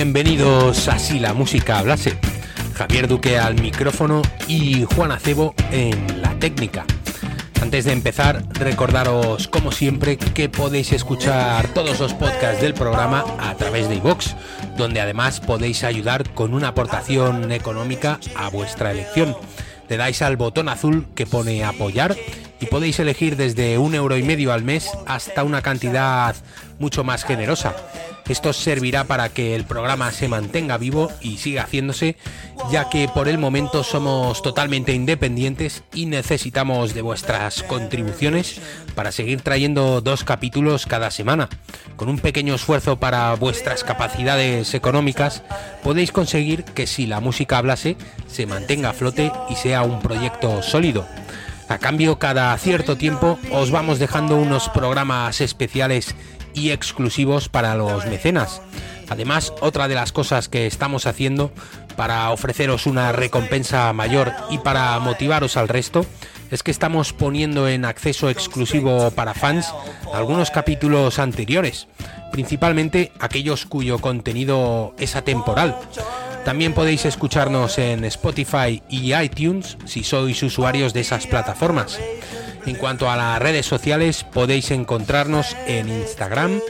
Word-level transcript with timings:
Bienvenidos 0.00 0.86
a 0.86 0.96
Si 0.96 1.18
la 1.18 1.34
música 1.34 1.80
hablase. 1.80 2.16
Javier 2.74 3.08
Duque 3.08 3.36
al 3.36 3.60
micrófono 3.60 4.22
y 4.46 4.84
Juan 4.84 5.10
Acebo 5.10 5.56
en 5.72 6.22
la 6.22 6.38
técnica. 6.38 6.84
Antes 7.60 7.84
de 7.84 7.94
empezar, 7.94 8.44
recordaros 8.52 9.48
como 9.48 9.72
siempre 9.72 10.16
que 10.16 10.48
podéis 10.48 10.92
escuchar 10.92 11.66
todos 11.74 11.98
los 11.98 12.14
podcasts 12.14 12.62
del 12.62 12.74
programa 12.74 13.24
a 13.40 13.56
través 13.56 13.88
de 13.88 13.96
iVox, 13.96 14.36
donde 14.76 15.00
además 15.00 15.40
podéis 15.40 15.82
ayudar 15.82 16.32
con 16.32 16.54
una 16.54 16.68
aportación 16.68 17.50
económica 17.50 18.20
a 18.36 18.50
vuestra 18.50 18.92
elección. 18.92 19.36
Le 19.88 19.96
dais 19.96 20.22
al 20.22 20.36
botón 20.36 20.68
azul 20.68 21.08
que 21.16 21.26
pone 21.26 21.64
apoyar 21.64 22.14
y 22.60 22.66
podéis 22.66 23.00
elegir 23.00 23.34
desde 23.34 23.78
un 23.78 23.96
euro 23.96 24.16
y 24.16 24.22
medio 24.22 24.52
al 24.52 24.62
mes 24.62 24.88
hasta 25.06 25.42
una 25.42 25.60
cantidad 25.60 26.36
mucho 26.78 27.02
más 27.02 27.24
generosa. 27.24 27.74
Esto 28.28 28.52
servirá 28.52 29.04
para 29.04 29.30
que 29.30 29.54
el 29.54 29.64
programa 29.64 30.12
se 30.12 30.28
mantenga 30.28 30.76
vivo 30.76 31.10
y 31.22 31.38
siga 31.38 31.62
haciéndose, 31.62 32.16
ya 32.70 32.90
que 32.90 33.08
por 33.08 33.26
el 33.26 33.38
momento 33.38 33.82
somos 33.82 34.42
totalmente 34.42 34.92
independientes 34.92 35.82
y 35.94 36.04
necesitamos 36.04 36.92
de 36.92 37.00
vuestras 37.00 37.62
contribuciones 37.62 38.60
para 38.94 39.12
seguir 39.12 39.40
trayendo 39.40 40.02
dos 40.02 40.24
capítulos 40.24 40.84
cada 40.84 41.10
semana. 41.10 41.48
Con 41.96 42.10
un 42.10 42.18
pequeño 42.18 42.54
esfuerzo 42.54 43.00
para 43.00 43.32
vuestras 43.34 43.82
capacidades 43.82 44.74
económicas, 44.74 45.42
podéis 45.82 46.12
conseguir 46.12 46.64
que 46.64 46.86
si 46.86 47.06
la 47.06 47.20
música 47.20 47.56
hablase, 47.56 47.96
se 48.26 48.44
mantenga 48.44 48.90
a 48.90 48.94
flote 48.94 49.32
y 49.48 49.54
sea 49.54 49.82
un 49.84 50.00
proyecto 50.00 50.62
sólido. 50.62 51.06
A 51.68 51.76
cambio, 51.76 52.18
cada 52.18 52.56
cierto 52.56 52.96
tiempo 52.96 53.38
os 53.52 53.70
vamos 53.70 53.98
dejando 53.98 54.36
unos 54.36 54.70
programas 54.70 55.42
especiales 55.42 56.14
y 56.58 56.70
exclusivos 56.70 57.48
para 57.48 57.74
los 57.74 58.06
mecenas. 58.06 58.60
Además, 59.08 59.52
otra 59.60 59.88
de 59.88 59.94
las 59.94 60.12
cosas 60.12 60.48
que 60.48 60.66
estamos 60.66 61.06
haciendo 61.06 61.50
para 61.96 62.30
ofreceros 62.30 62.86
una 62.86 63.12
recompensa 63.12 63.92
mayor 63.92 64.32
y 64.50 64.58
para 64.58 64.98
motivaros 64.98 65.56
al 65.56 65.68
resto 65.68 66.04
es 66.50 66.62
que 66.62 66.70
estamos 66.70 67.12
poniendo 67.12 67.68
en 67.68 67.84
acceso 67.84 68.30
exclusivo 68.30 69.10
para 69.10 69.34
fans 69.34 69.72
algunos 70.12 70.50
capítulos 70.50 71.18
anteriores, 71.18 71.88
principalmente 72.32 73.12
aquellos 73.18 73.66
cuyo 73.66 73.98
contenido 73.98 74.94
es 74.98 75.16
atemporal. 75.16 75.76
También 76.44 76.72
podéis 76.72 77.04
escucharnos 77.04 77.78
en 77.78 78.04
Spotify 78.04 78.82
y 78.88 79.14
iTunes 79.14 79.76
si 79.84 80.04
sois 80.04 80.42
usuarios 80.42 80.94
de 80.94 81.00
esas 81.00 81.26
plataformas. 81.26 81.98
En 82.66 82.76
cuanto 82.76 83.10
a 83.10 83.16
las 83.16 83.40
redes 83.40 83.66
sociales, 83.66 84.24
podéis 84.24 84.70
encontrarnos 84.70 85.56
en 85.66 85.88
Instagram, 85.88 86.60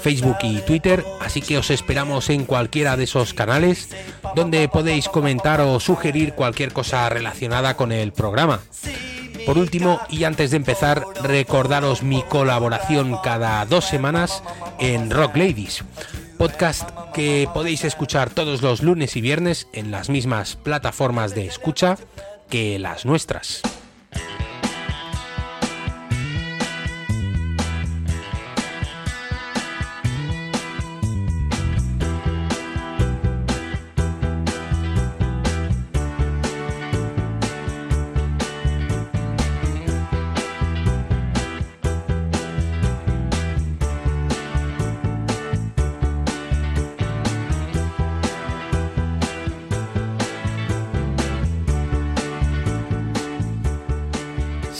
Facebook 0.00 0.38
y 0.42 0.60
Twitter, 0.60 1.04
así 1.20 1.42
que 1.42 1.58
os 1.58 1.70
esperamos 1.70 2.30
en 2.30 2.44
cualquiera 2.44 2.96
de 2.96 3.04
esos 3.04 3.34
canales 3.34 3.88
donde 4.34 4.68
podéis 4.68 5.08
comentar 5.08 5.60
o 5.60 5.80
sugerir 5.80 6.34
cualquier 6.34 6.72
cosa 6.72 7.08
relacionada 7.08 7.76
con 7.76 7.92
el 7.92 8.12
programa. 8.12 8.60
Por 9.46 9.58
último, 9.58 10.00
y 10.10 10.24
antes 10.24 10.50
de 10.50 10.58
empezar, 10.58 11.04
recordaros 11.22 12.02
mi 12.02 12.22
colaboración 12.22 13.16
cada 13.22 13.64
dos 13.64 13.86
semanas 13.86 14.42
en 14.78 15.10
Rock 15.10 15.36
Ladies, 15.36 15.84
podcast 16.36 16.90
que 17.14 17.48
podéis 17.54 17.84
escuchar 17.84 18.30
todos 18.30 18.62
los 18.62 18.82
lunes 18.82 19.16
y 19.16 19.20
viernes 19.20 19.66
en 19.72 19.90
las 19.90 20.10
mismas 20.10 20.56
plataformas 20.56 21.34
de 21.34 21.46
escucha 21.46 21.96
que 22.50 22.78
las 22.78 23.06
nuestras. 23.06 23.62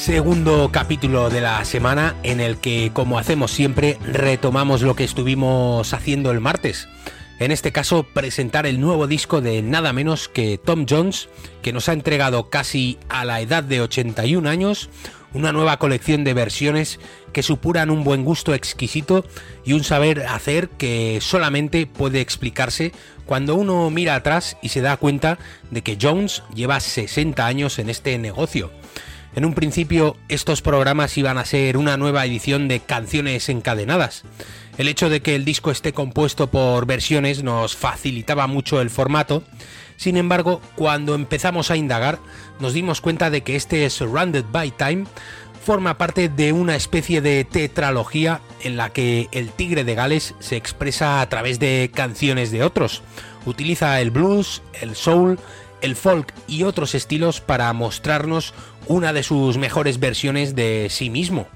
Segundo 0.08 0.70
capítulo 0.72 1.28
de 1.28 1.42
la 1.42 1.62
semana 1.66 2.16
en 2.22 2.41
el 2.41 2.56
que, 2.56 2.92
como 2.94 3.19
hacemos 3.19 3.50
siempre, 3.50 3.98
retomamos 4.10 4.80
lo 4.80 4.96
que 4.96 5.04
estuvimos 5.04 5.92
haciendo 5.92 6.30
el 6.30 6.41
martes. 6.41 6.88
En 7.38 7.52
este 7.52 7.72
caso, 7.72 8.04
presentar 8.04 8.64
el 8.64 8.80
nuevo 8.80 9.06
disco 9.06 9.42
de 9.42 9.60
nada 9.60 9.92
menos 9.92 10.30
que 10.30 10.56
Tom 10.56 10.86
Jones, 10.88 11.28
que 11.60 11.74
nos 11.74 11.91
ha 11.91 11.92
entregado 11.92 12.48
casi 12.48 12.97
a 13.10 13.26
la 13.26 13.42
edad 13.42 13.62
de 13.62 13.82
81 13.82 14.48
años 14.48 14.88
una 15.34 15.52
nueva 15.52 15.78
colección 15.78 16.24
de 16.24 16.32
versiones 16.32 17.00
que 17.34 17.42
supuran 17.42 17.91
un 17.91 18.02
buen 18.02 18.24
gusto 18.24 18.54
exquisito 18.54 19.26
y 19.62 19.74
un 19.74 19.84
saber 19.84 20.24
hacer 20.26 20.70
que 20.70 21.18
solamente 21.20 21.84
puede 21.84 22.22
explicarse 22.22 22.92
cuando 23.26 23.56
uno 23.56 23.91
mira 23.91 24.14
atrás 24.14 24.56
y 24.62 24.70
se 24.70 24.80
da 24.80 24.97
cuenta 24.97 25.38
de 25.70 25.82
que 25.82 25.98
Jones 26.00 26.44
lleva 26.54 26.80
60 26.80 27.44
años 27.44 27.78
en 27.78 27.91
este 27.91 28.16
negocio. 28.16 28.72
En 29.34 29.44
un 29.44 29.55
principio 29.55 30.16
estos 30.28 30.62
programas 30.62 31.16
iban 31.19 31.39
a 31.39 31.44
ser 31.44 31.77
una 31.77 31.97
nueva 31.97 32.25
edición 32.25 32.66
de 32.66 32.81
canciones 32.81 33.49
encadenadas. 33.49 34.25
El 34.78 34.89
hecho 34.89 35.11
de 35.11 35.21
que 35.21 35.34
el 35.34 35.44
disco 35.44 35.71
esté 35.71 35.93
compuesto 35.93 36.49
por 36.49 36.87
versiones 36.87 37.43
nos 37.43 37.77
facilitaba 37.77 38.47
mucho 38.47 38.81
el 38.81 38.91
formato. 38.91 39.43
Sin 39.97 40.16
embargo, 40.16 40.61
cuando 40.77 41.15
empezamos 41.15 41.71
a 41.71 41.77
indagar, 41.77 42.19
nos 42.61 42.72
dimos 42.72 43.00
cuenta 43.00 43.31
de 43.31 43.43
que 43.43 43.56
este 43.56 43.89
Surrounded 43.91 44.44
by 44.50 44.71
Time 44.71 45.05
forma 45.65 45.99
parte 45.99 46.28
de 46.28 46.53
una 46.53 46.77
especie 46.77 47.21
de 47.21 47.45
tetralogía 47.45 48.41
en 48.62 48.77
la 48.77 48.91
que 48.91 49.28
el 49.33 49.50
tigre 49.50 49.84
de 49.84 49.95
Gales 49.95 50.34
se 50.39 50.56
expresa 50.56 51.21
a 51.21 51.28
través 51.28 51.59
de 51.59 51.91
canciones 51.93 52.50
de 52.50 52.62
otros. 52.62 53.03
Utiliza 53.45 54.00
el 54.00 54.10
blues, 54.10 54.62
el 54.81 54.97
soul, 54.97 55.39
el 55.81 55.97
folk 55.97 56.33
y 56.47 56.62
otros 56.62 56.95
estilos 56.95 57.41
para 57.41 57.72
mostrarnos 57.72 58.55
una 58.88 59.12
de 59.12 59.22
sus 59.22 59.59
mejores 59.59 60.00
versiones 60.00 60.54
de 60.54 60.88
sí 60.91 61.10
mismo. 61.10 61.47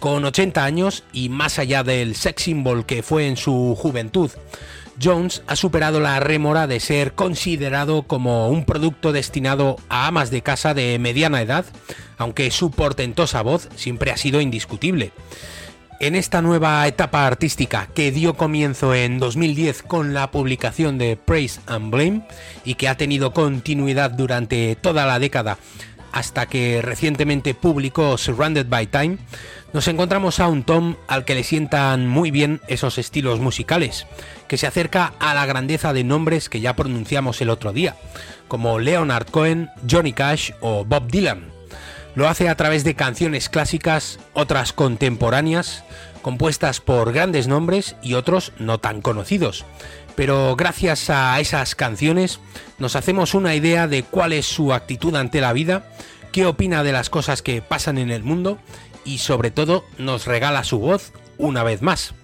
Con 0.00 0.24
80 0.24 0.64
años 0.64 1.04
y 1.12 1.28
más 1.28 1.58
allá 1.58 1.82
del 1.82 2.16
sex 2.16 2.42
symbol 2.42 2.84
que 2.84 3.02
fue 3.02 3.28
en 3.28 3.36
su 3.36 3.74
juventud, 3.78 4.30
Jones 5.02 5.42
ha 5.46 5.56
superado 5.56 6.00
la 6.00 6.18
rémora 6.20 6.66
de 6.66 6.80
ser 6.80 7.12
considerado 7.12 8.02
como 8.02 8.48
un 8.48 8.64
producto 8.64 9.12
destinado 9.12 9.76
a 9.88 10.06
amas 10.06 10.30
de 10.30 10.42
casa 10.42 10.74
de 10.74 10.98
mediana 10.98 11.42
edad, 11.42 11.66
aunque 12.18 12.50
su 12.50 12.70
portentosa 12.70 13.42
voz 13.42 13.68
siempre 13.76 14.10
ha 14.10 14.16
sido 14.16 14.40
indiscutible. 14.40 15.12
En 15.98 16.14
esta 16.14 16.42
nueva 16.42 16.86
etapa 16.86 17.26
artística 17.26 17.88
que 17.94 18.12
dio 18.12 18.34
comienzo 18.34 18.94
en 18.94 19.18
2010 19.18 19.82
con 19.82 20.12
la 20.12 20.30
publicación 20.30 20.98
de 20.98 21.16
Praise 21.16 21.60
and 21.66 21.90
Blame 21.90 22.22
y 22.66 22.74
que 22.74 22.88
ha 22.88 22.98
tenido 22.98 23.32
continuidad 23.32 24.10
durante 24.10 24.76
toda 24.76 25.06
la 25.06 25.18
década 25.18 25.56
hasta 26.16 26.46
que 26.46 26.80
recientemente 26.80 27.52
publicó 27.52 28.16
Surrounded 28.16 28.68
by 28.70 28.86
Time, 28.86 29.18
nos 29.74 29.86
encontramos 29.86 30.40
a 30.40 30.48
un 30.48 30.62
Tom 30.62 30.96
al 31.08 31.26
que 31.26 31.34
le 31.34 31.44
sientan 31.44 32.08
muy 32.08 32.30
bien 32.30 32.62
esos 32.68 32.96
estilos 32.96 33.38
musicales, 33.38 34.06
que 34.48 34.56
se 34.56 34.66
acerca 34.66 35.12
a 35.18 35.34
la 35.34 35.44
grandeza 35.44 35.92
de 35.92 36.04
nombres 36.04 36.48
que 36.48 36.62
ya 36.62 36.74
pronunciamos 36.74 37.42
el 37.42 37.50
otro 37.50 37.74
día, 37.74 37.96
como 38.48 38.78
Leonard 38.78 39.26
Cohen, 39.26 39.68
Johnny 39.90 40.14
Cash 40.14 40.52
o 40.62 40.86
Bob 40.86 41.10
Dylan. 41.10 41.50
Lo 42.14 42.28
hace 42.28 42.48
a 42.48 42.54
través 42.54 42.82
de 42.82 42.94
canciones 42.94 43.50
clásicas, 43.50 44.18
otras 44.32 44.72
contemporáneas, 44.72 45.84
compuestas 46.22 46.80
por 46.80 47.12
grandes 47.12 47.46
nombres 47.46 47.94
y 48.00 48.14
otros 48.14 48.54
no 48.58 48.78
tan 48.78 49.02
conocidos. 49.02 49.66
Pero 50.16 50.56
gracias 50.56 51.10
a 51.10 51.38
esas 51.38 51.74
canciones 51.74 52.40
nos 52.78 52.96
hacemos 52.96 53.34
una 53.34 53.54
idea 53.54 53.86
de 53.86 54.02
cuál 54.02 54.32
es 54.32 54.46
su 54.46 54.72
actitud 54.72 55.14
ante 55.14 55.40
la 55.40 55.52
vida, 55.52 55.92
qué 56.32 56.46
opina 56.46 56.82
de 56.82 56.92
las 56.92 57.10
cosas 57.10 57.42
que 57.42 57.62
pasan 57.62 57.98
en 57.98 58.10
el 58.10 58.24
mundo 58.24 58.58
y 59.04 59.18
sobre 59.18 59.50
todo 59.50 59.84
nos 59.98 60.26
regala 60.26 60.64
su 60.64 60.78
voz 60.78 61.12
una 61.38 61.62
vez 61.62 61.82
más. 61.82 62.14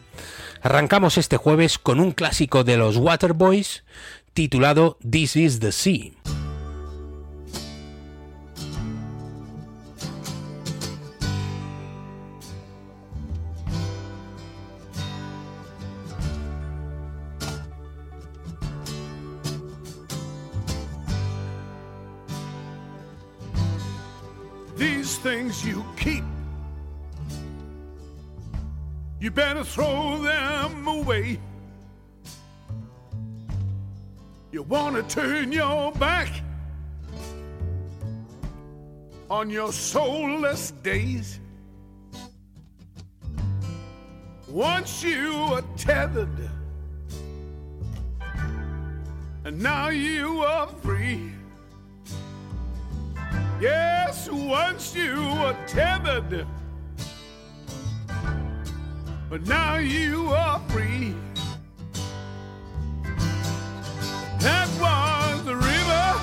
Arrancamos 0.63 1.19
este 1.19 1.37
jueves 1.37 1.79
con 1.79 2.01
un 2.01 2.13
clásico 2.13 2.65
de 2.65 2.77
los 2.77 2.97
Waterboys 2.97 3.85
titulado 4.33 4.97
This 5.09 5.37
is 5.37 5.61
the 5.61 5.73
Sea. 5.73 6.42
Things 25.19 25.65
you 25.65 25.85
keep. 25.97 26.25
You 29.21 29.31
better 29.31 29.65
throw 29.65 30.19
them 30.19 30.87
away. 30.87 31.39
You 34.51 34.63
want 34.63 34.97
to 34.97 35.03
turn 35.03 35.53
your 35.53 35.93
back 35.93 36.43
on 39.31 39.49
your 39.49 39.73
soulless 39.73 40.73
days. 40.83 41.41
Once 44.49 45.03
you 45.03 45.33
are 45.35 45.63
tethered, 45.77 46.51
and 49.45 49.59
now 49.63 49.89
you 49.89 50.43
are 50.43 50.67
free. 50.67 51.33
Yes, 53.63 54.29
once 54.29 54.93
you 54.93 55.15
were 55.15 55.57
tethered, 55.69 56.49
but 59.31 59.47
now 59.47 59.77
you 59.77 60.31
are 60.31 60.59
free. 60.71 61.15
That 64.41 64.69
was 64.81 65.45
the 65.45 65.55
river, 65.55 66.19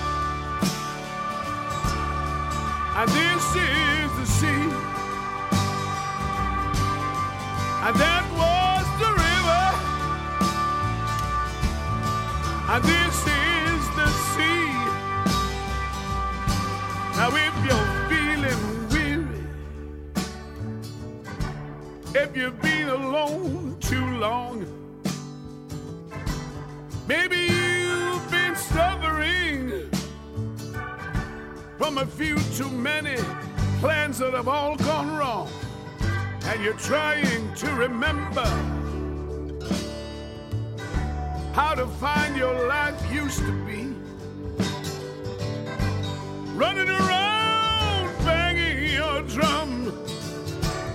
and 2.99 3.09
this 3.09 3.55
is 3.55 4.11
the 4.19 4.25
sea. 4.25 4.67
And 7.85 7.95
that 7.95 8.25
was 8.35 8.85
the 8.99 9.11
river, 9.23 9.65
and 12.73 12.83
this 12.83 13.27
is 13.27 13.38
Now, 17.29 17.35
if 17.35 17.53
you're 17.65 17.89
feeling 18.09 18.89
weary, 18.89 19.43
if 22.15 22.35
you've 22.35 22.59
been 22.59 22.89
alone 22.89 23.77
too 23.79 24.03
long, 24.17 24.65
maybe 27.07 27.37
you've 27.37 28.31
been 28.31 28.55
suffering 28.55 29.91
from 31.77 31.99
a 31.99 32.05
few 32.05 32.35
too 32.55 32.69
many 32.69 33.17
plans 33.79 34.17
that 34.19 34.33
have 34.33 34.47
all 34.47 34.75
gone 34.77 35.15
wrong, 35.15 35.49
and 36.45 36.63
you're 36.63 36.73
trying 36.73 37.53
to 37.55 37.71
remember 37.75 38.45
how 41.53 41.75
to 41.75 41.85
find 41.85 42.35
your 42.35 42.67
life 42.67 42.99
used 43.13 43.39
to 43.39 43.51
be 43.65 43.78
running 46.59 46.89
around 46.89 48.25
banging 48.25 48.93
your 48.93 49.21
drum 49.21 49.85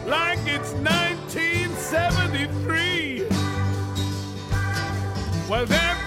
like 0.06 0.38
it's 0.40 0.75
1973. 0.75 3.26
Well, 5.49 5.64
that 5.64 6.04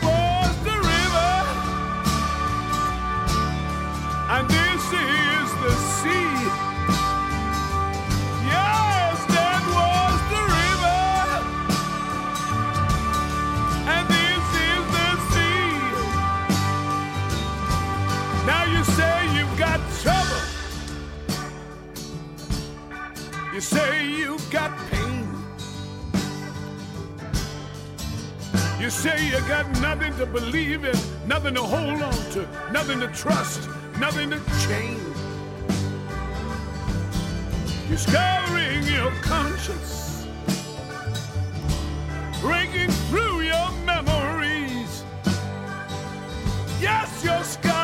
got 29.48 29.70
nothing 29.80 30.14
to 30.18 30.26
believe 30.26 30.84
in, 30.84 30.96
nothing 31.26 31.54
to 31.56 31.62
hold 31.62 32.02
on 32.02 32.32
to, 32.32 32.48
nothing 32.72 33.00
to 33.00 33.08
trust, 33.08 33.70
nothing 33.98 34.30
to 34.30 34.42
change. 34.68 35.02
You're 37.88 37.98
scouring 37.98 38.84
your 38.84 39.12
conscience, 39.22 40.28
breaking 42.42 42.92
through 43.10 43.42
your 43.42 43.72
memories. 43.86 45.06
Yes, 46.82 47.24
you're 47.24 47.44
scouring 47.44 47.77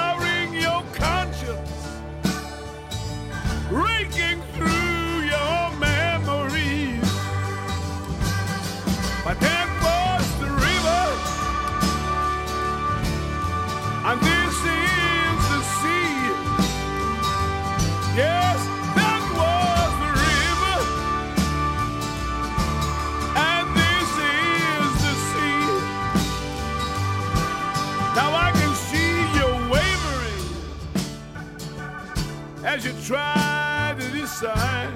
you 32.83 32.91
try 33.05 33.95
to 33.97 34.09
decide. 34.11 34.91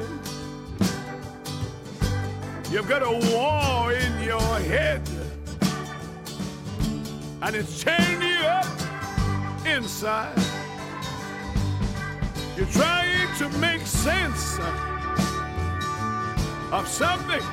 You've 2.69 2.89
got 2.89 3.01
a 3.01 3.12
war 3.31 3.94
in 3.94 4.24
your 4.24 4.60
head, 4.60 5.01
and 7.42 7.56
it's 7.56 7.81
tearing 7.81 8.22
you 8.22 8.46
up 8.46 8.65
inside. 9.65 10.36
You're 12.58 12.65
trying 12.67 13.34
to 13.38 13.50
make 13.60 13.86
sense 13.86 14.60
of 16.74 16.88
something 16.88 17.46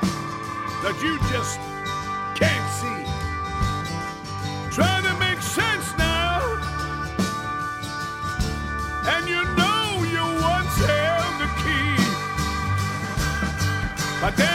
that 0.83 1.00
you 1.00 1.17
just 1.31 1.61
But 14.25 14.38
then 14.38 14.54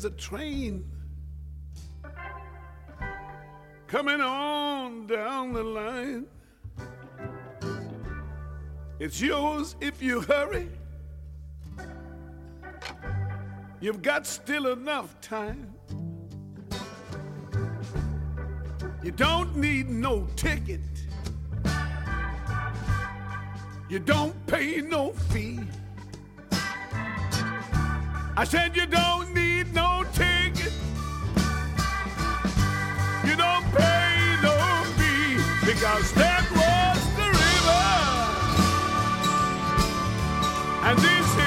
there's 0.00 0.12
a 0.12 0.16
train 0.16 0.84
coming 3.88 4.20
on 4.20 5.08
down 5.08 5.52
the 5.52 5.62
line. 5.64 6.24
It's 9.00 9.20
yours 9.20 9.74
if 9.80 10.00
you 10.00 10.20
hurry. 10.20 10.68
You've 13.80 14.00
got 14.00 14.24
still 14.24 14.68
enough 14.68 15.20
time. 15.20 15.74
You 19.02 19.10
don't 19.10 19.56
need 19.56 19.90
no 19.90 20.28
ticket. 20.36 20.80
You 23.88 23.98
don't 23.98 24.46
pay 24.46 24.80
no 24.80 25.10
fee. 25.10 25.58
I 28.36 28.44
said 28.44 28.76
you 28.76 28.86
don't 28.86 29.34
need 29.34 29.47
no 29.78 30.04
ticket. 30.12 30.72
You 33.28 33.34
don't 33.44 33.66
pay 33.78 34.10
no 34.46 34.56
fee 34.96 35.36
because 35.70 36.06
that 36.22 36.44
was 36.60 37.00
the 37.18 37.28
river. 37.44 37.86
And 40.86 40.96
this 41.06 41.37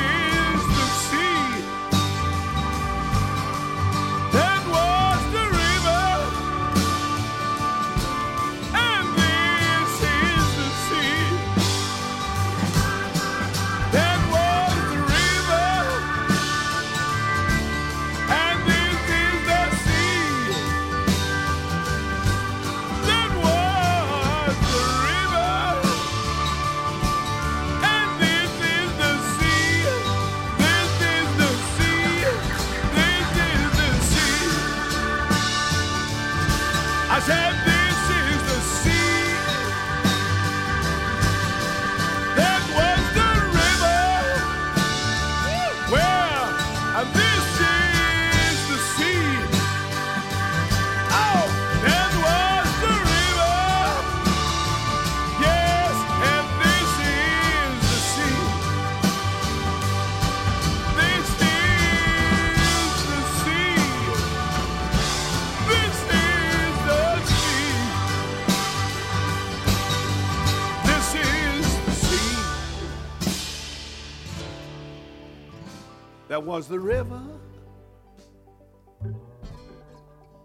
was 76.52 76.68
the 76.68 76.78
river. 76.78 77.22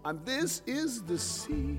And 0.05 0.25
this 0.25 0.61
is 0.65 1.03
the 1.03 1.19
sea. 1.19 1.77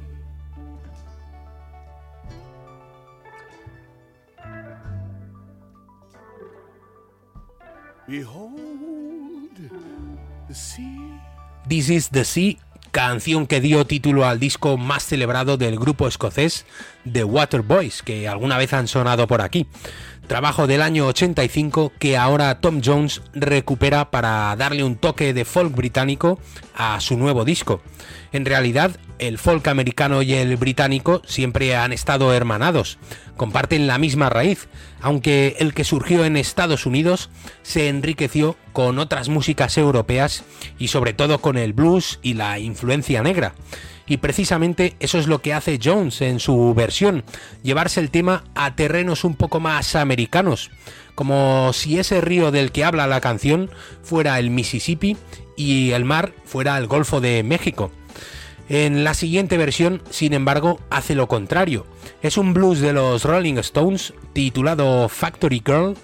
Behold 8.06 9.56
the 10.46 10.54
sea. 10.54 11.18
This 11.66 11.88
is 11.88 12.10
the 12.10 12.26
Sea, 12.26 12.58
canción 12.90 13.46
que 13.46 13.62
dio 13.62 13.86
título 13.86 14.26
al 14.26 14.38
disco 14.38 14.76
más 14.76 15.04
celebrado 15.04 15.56
del 15.56 15.78
grupo 15.78 16.06
escocés 16.06 16.66
The 17.10 17.24
Waterboys, 17.24 18.02
que 18.02 18.28
alguna 18.28 18.58
vez 18.58 18.74
han 18.74 18.88
sonado 18.88 19.26
por 19.26 19.40
aquí. 19.40 19.66
Trabajo 20.28 20.66
del 20.66 20.82
año 20.82 21.06
85 21.06 21.94
que 21.98 22.18
ahora 22.18 22.60
Tom 22.60 22.82
Jones 22.84 23.22
recupera 23.32 24.10
para 24.10 24.54
darle 24.56 24.84
un 24.84 24.96
toque 24.96 25.32
de 25.32 25.46
folk 25.46 25.74
británico 25.74 26.38
a 26.76 27.00
su 27.00 27.16
nuevo 27.16 27.46
disco. 27.46 27.80
En 28.30 28.44
realidad, 28.44 28.90
el 29.18 29.38
folk 29.38 29.66
americano 29.68 30.20
y 30.20 30.34
el 30.34 30.58
británico 30.58 31.22
siempre 31.24 31.74
han 31.74 31.94
estado 31.94 32.34
hermanados, 32.34 32.98
comparten 33.38 33.86
la 33.86 33.96
misma 33.96 34.28
raíz, 34.28 34.68
aunque 35.00 35.56
el 35.60 35.72
que 35.72 35.84
surgió 35.84 36.26
en 36.26 36.36
Estados 36.36 36.84
Unidos 36.84 37.30
se 37.62 37.88
enriqueció 37.88 38.56
con 38.74 38.98
otras 38.98 39.30
músicas 39.30 39.78
europeas 39.78 40.44
y 40.78 40.88
sobre 40.88 41.14
todo 41.14 41.40
con 41.40 41.56
el 41.56 41.72
blues 41.72 42.18
y 42.22 42.34
la 42.34 42.58
influencia 42.58 43.22
negra. 43.22 43.54
Y 44.06 44.18
precisamente 44.18 44.96
eso 45.00 45.18
es 45.18 45.26
lo 45.26 45.40
que 45.40 45.54
hace 45.54 45.78
Jones 45.82 46.20
en 46.22 46.40
su 46.40 46.74
versión, 46.74 47.24
llevarse 47.62 48.00
el 48.00 48.10
tema 48.10 48.44
a 48.54 48.74
terrenos 48.74 49.24
un 49.24 49.34
poco 49.34 49.60
más 49.60 49.94
americanos, 49.94 50.70
como 51.14 51.72
si 51.72 51.98
ese 51.98 52.20
río 52.20 52.50
del 52.50 52.72
que 52.72 52.84
habla 52.84 53.06
la 53.06 53.20
canción 53.20 53.70
fuera 54.02 54.38
el 54.38 54.50
Mississippi 54.50 55.16
y 55.56 55.90
el 55.92 56.04
mar 56.04 56.32
fuera 56.44 56.78
el 56.78 56.86
Golfo 56.86 57.20
de 57.20 57.42
México. 57.42 57.90
En 58.68 59.02
la 59.02 59.14
siguiente 59.14 59.56
versión, 59.56 60.02
sin 60.10 60.34
embargo, 60.34 60.78
hace 60.90 61.14
lo 61.14 61.26
contrario. 61.26 61.86
Es 62.22 62.36
un 62.36 62.52
blues 62.52 62.80
de 62.80 62.92
los 62.92 63.24
Rolling 63.24 63.54
Stones 63.56 64.12
titulado 64.34 65.08
Factory 65.08 65.62
Girl, 65.64 65.96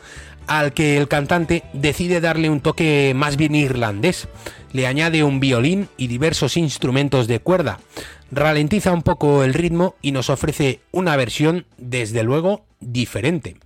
al 0.46 0.72
que 0.72 0.96
el 0.96 1.08
cantante 1.08 1.64
decide 1.74 2.20
darle 2.20 2.48
un 2.48 2.60
toque 2.60 3.12
más 3.14 3.36
bien 3.36 3.54
irlandés. 3.54 4.28
Le 4.72 4.86
añade 4.86 5.24
un 5.24 5.40
violín 5.40 5.88
y 5.98 6.06
diversos 6.06 6.56
instrumentos 6.56 7.26
de 7.26 7.40
cuerda. 7.40 7.80
Ralentiza 8.30 8.92
un 8.92 9.02
poco 9.02 9.44
el 9.44 9.54
ritmo 9.54 9.94
y 10.00 10.12
nos 10.12 10.30
ofrece 10.30 10.80
una 10.90 11.16
versión, 11.16 11.66
desde 11.76 12.22
luego, 12.22 12.64
diferente. 12.80 13.56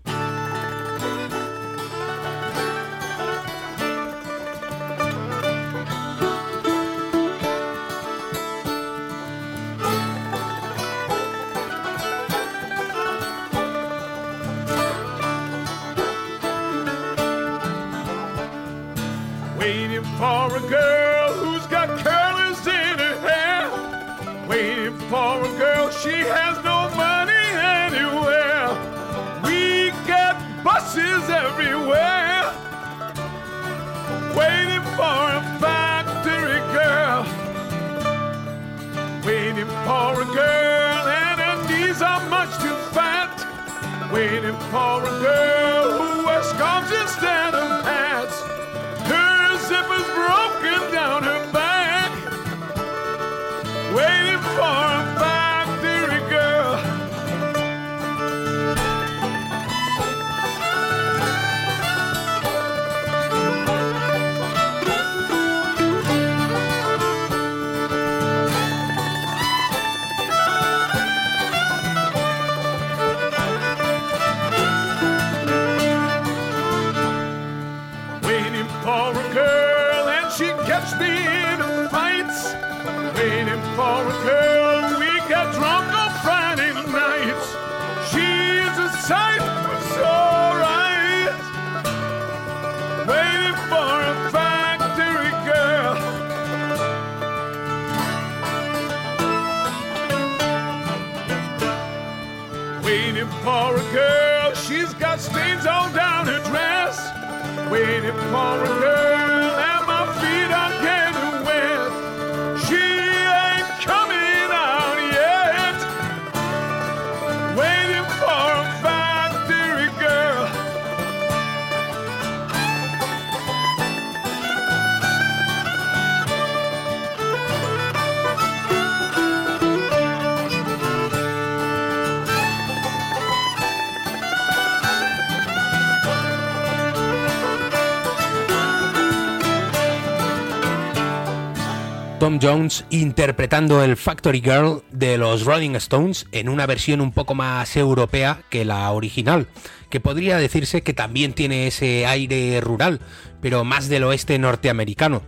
Jones 142.40 142.84
interpretando 142.90 143.82
el 143.82 143.96
Factory 143.96 144.40
Girl 144.40 144.82
de 144.90 145.18
los 145.18 145.44
Rolling 145.44 145.74
Stones 145.76 146.26
en 146.32 146.48
una 146.48 146.66
versión 146.66 147.00
un 147.00 147.12
poco 147.12 147.34
más 147.34 147.76
europea 147.76 148.42
que 148.50 148.64
la 148.64 148.90
original, 148.92 149.48
que 149.90 150.00
podría 150.00 150.38
decirse 150.38 150.82
que 150.82 150.94
también 150.94 151.32
tiene 151.32 151.66
ese 151.66 152.06
aire 152.06 152.60
rural, 152.60 153.00
pero 153.40 153.64
más 153.64 153.88
del 153.88 154.04
oeste 154.04 154.38
norteamericano. 154.38 155.22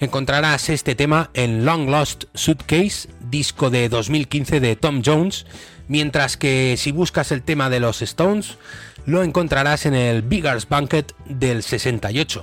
Encontrarás 0.00 0.68
este 0.68 0.94
tema 0.94 1.30
en 1.34 1.64
Long 1.64 1.88
Lost 1.88 2.24
Suitcase, 2.34 3.08
disco 3.20 3.70
de 3.70 3.88
2015 3.88 4.60
de 4.60 4.76
Tom 4.76 5.02
Jones, 5.04 5.46
mientras 5.88 6.36
que 6.36 6.76
si 6.76 6.92
buscas 6.92 7.32
el 7.32 7.42
tema 7.42 7.70
de 7.70 7.80
los 7.80 8.02
Stones, 8.02 8.58
lo 9.06 9.22
encontrarás 9.22 9.86
en 9.86 9.94
el 9.94 10.22
Bigger's 10.22 10.68
Banquet 10.68 11.14
del 11.26 11.62
68. 11.62 12.42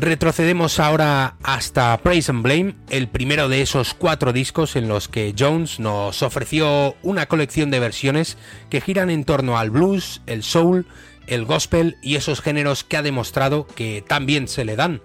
Retrocedemos 0.00 0.78
ahora 0.78 1.34
hasta 1.42 1.96
Praise 1.98 2.30
and 2.30 2.44
Blame, 2.44 2.76
el 2.88 3.08
primero 3.08 3.48
de 3.48 3.62
esos 3.62 3.94
cuatro 3.94 4.32
discos 4.32 4.76
en 4.76 4.86
los 4.86 5.08
que 5.08 5.34
Jones 5.36 5.80
nos 5.80 6.22
ofreció 6.22 6.94
una 7.02 7.26
colección 7.26 7.72
de 7.72 7.80
versiones 7.80 8.38
que 8.70 8.80
giran 8.80 9.10
en 9.10 9.24
torno 9.24 9.58
al 9.58 9.70
blues, 9.70 10.22
el 10.26 10.44
soul, 10.44 10.86
el 11.26 11.44
gospel 11.44 11.96
y 12.00 12.14
esos 12.14 12.40
géneros 12.40 12.84
que 12.84 12.96
ha 12.96 13.02
demostrado 13.02 13.66
que 13.66 14.04
también 14.06 14.46
se 14.46 14.64
le 14.64 14.76
dan. 14.76 15.02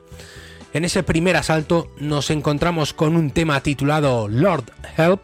En 0.74 0.86
ese 0.86 1.02
primer 1.02 1.38
asalto 1.38 1.92
nos 1.98 2.30
encontramos 2.30 2.94
con 2.94 3.16
un 3.16 3.32
tema 3.32 3.62
titulado 3.62 4.28
Lord 4.28 4.72
Help 4.96 5.22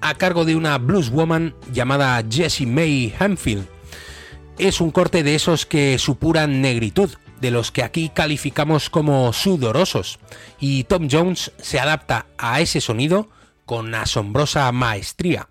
a 0.00 0.14
cargo 0.14 0.44
de 0.44 0.56
una 0.56 0.78
blues 0.78 1.10
woman 1.10 1.54
llamada 1.72 2.24
Jessie 2.28 2.66
May 2.66 3.14
Hanfield. 3.16 3.68
Es 4.58 4.80
un 4.80 4.90
corte 4.90 5.22
de 5.22 5.36
esos 5.36 5.64
que 5.64 5.96
supuran 5.98 6.60
negritud, 6.60 7.10
de 7.46 7.52
los 7.52 7.70
que 7.70 7.84
aquí 7.84 8.08
calificamos 8.08 8.90
como 8.90 9.32
sudorosos, 9.32 10.18
y 10.58 10.82
Tom 10.82 11.06
Jones 11.08 11.52
se 11.58 11.78
adapta 11.78 12.26
a 12.38 12.60
ese 12.60 12.80
sonido 12.80 13.28
con 13.66 13.94
asombrosa 13.94 14.70
maestría. 14.72 15.48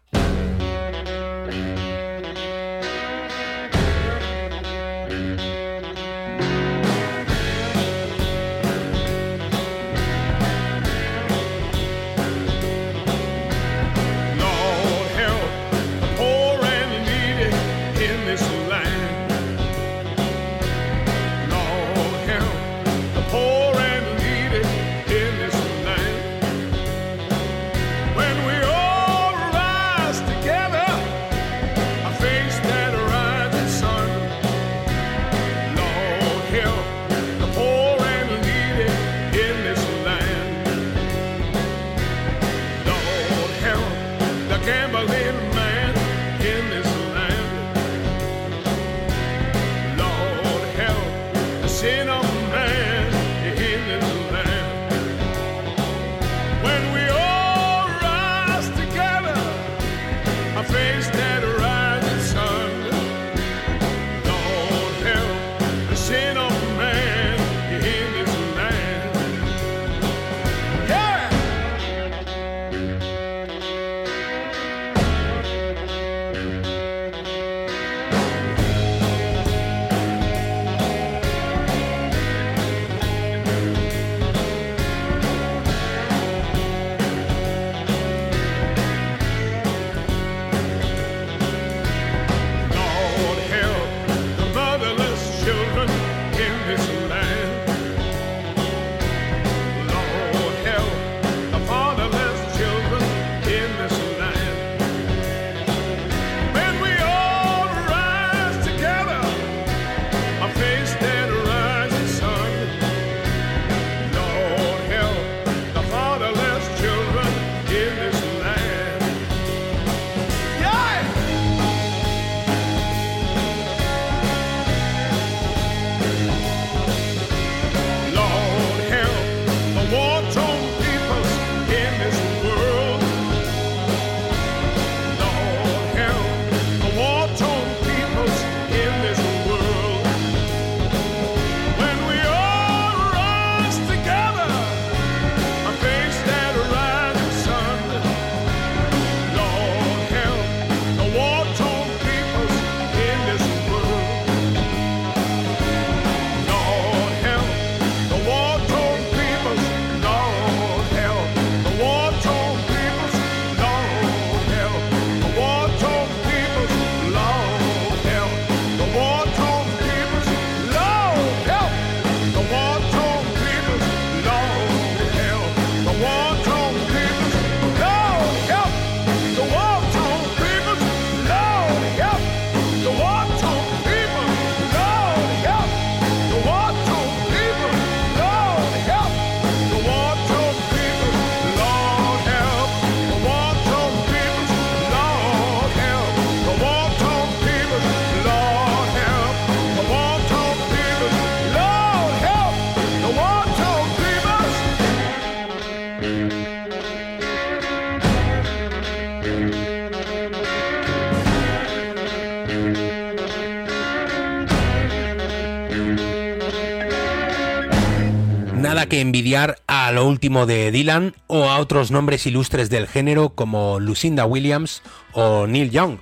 A 219.33 219.91
lo 219.91 220.05
último 220.05 220.45
de 220.45 220.71
Dylan 220.71 221.15
o 221.25 221.49
a 221.49 221.57
otros 221.57 221.89
nombres 221.89 222.27
ilustres 222.27 222.69
del 222.69 222.87
género 222.87 223.29
como 223.29 223.79
Lucinda 223.79 224.25
Williams 224.25 224.83
o 225.13 225.47
Neil 225.47 225.71
Young. 225.71 225.97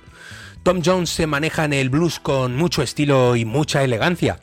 Tom 0.62 0.82
Jones 0.84 1.08
se 1.08 1.26
maneja 1.26 1.64
en 1.64 1.72
el 1.72 1.88
blues 1.88 2.20
con 2.20 2.54
mucho 2.54 2.82
estilo 2.82 3.34
y 3.36 3.46
mucha 3.46 3.82
elegancia. 3.82 4.40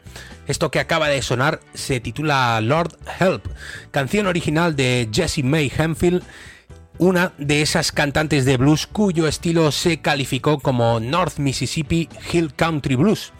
Esto 0.48 0.72
que 0.72 0.80
acaba 0.80 1.10
de 1.10 1.22
sonar 1.22 1.60
se 1.76 2.00
titula 2.00 2.60
Lord 2.62 2.98
Help, 3.20 3.46
canción 3.92 4.26
original 4.26 4.76
de 4.76 5.08
Jessie 5.12 5.44
May 5.44 5.72
Hanfield, 5.78 6.24
una 6.98 7.34
de 7.38 7.62
esas 7.62 7.92
cantantes 7.92 8.46
de 8.46 8.58
blues 8.58 8.88
cuyo 8.88 9.28
estilo 9.28 9.72
se 9.72 10.02
calificó 10.02 10.60
como 10.60 11.00
North 11.00 11.38
Mississippi 11.38 12.10
Hill 12.34 12.54
Country 12.56 12.96
Blues, 12.96 13.32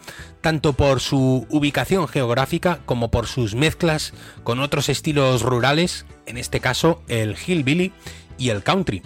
tanto 0.42 0.74
por 0.74 1.00
su 1.00 1.46
ubicación 1.48 2.08
geográfica 2.08 2.80
como 2.84 3.10
por 3.10 3.26
sus 3.26 3.54
mezclas 3.54 4.12
con 4.44 4.60
otros 4.60 4.88
estilos 4.88 5.42
rurales, 5.42 6.04
en 6.26 6.36
este 6.36 6.60
caso 6.60 7.02
el 7.08 7.36
hillbilly 7.36 7.92
y 8.36 8.50
el 8.50 8.62
country. 8.62 9.02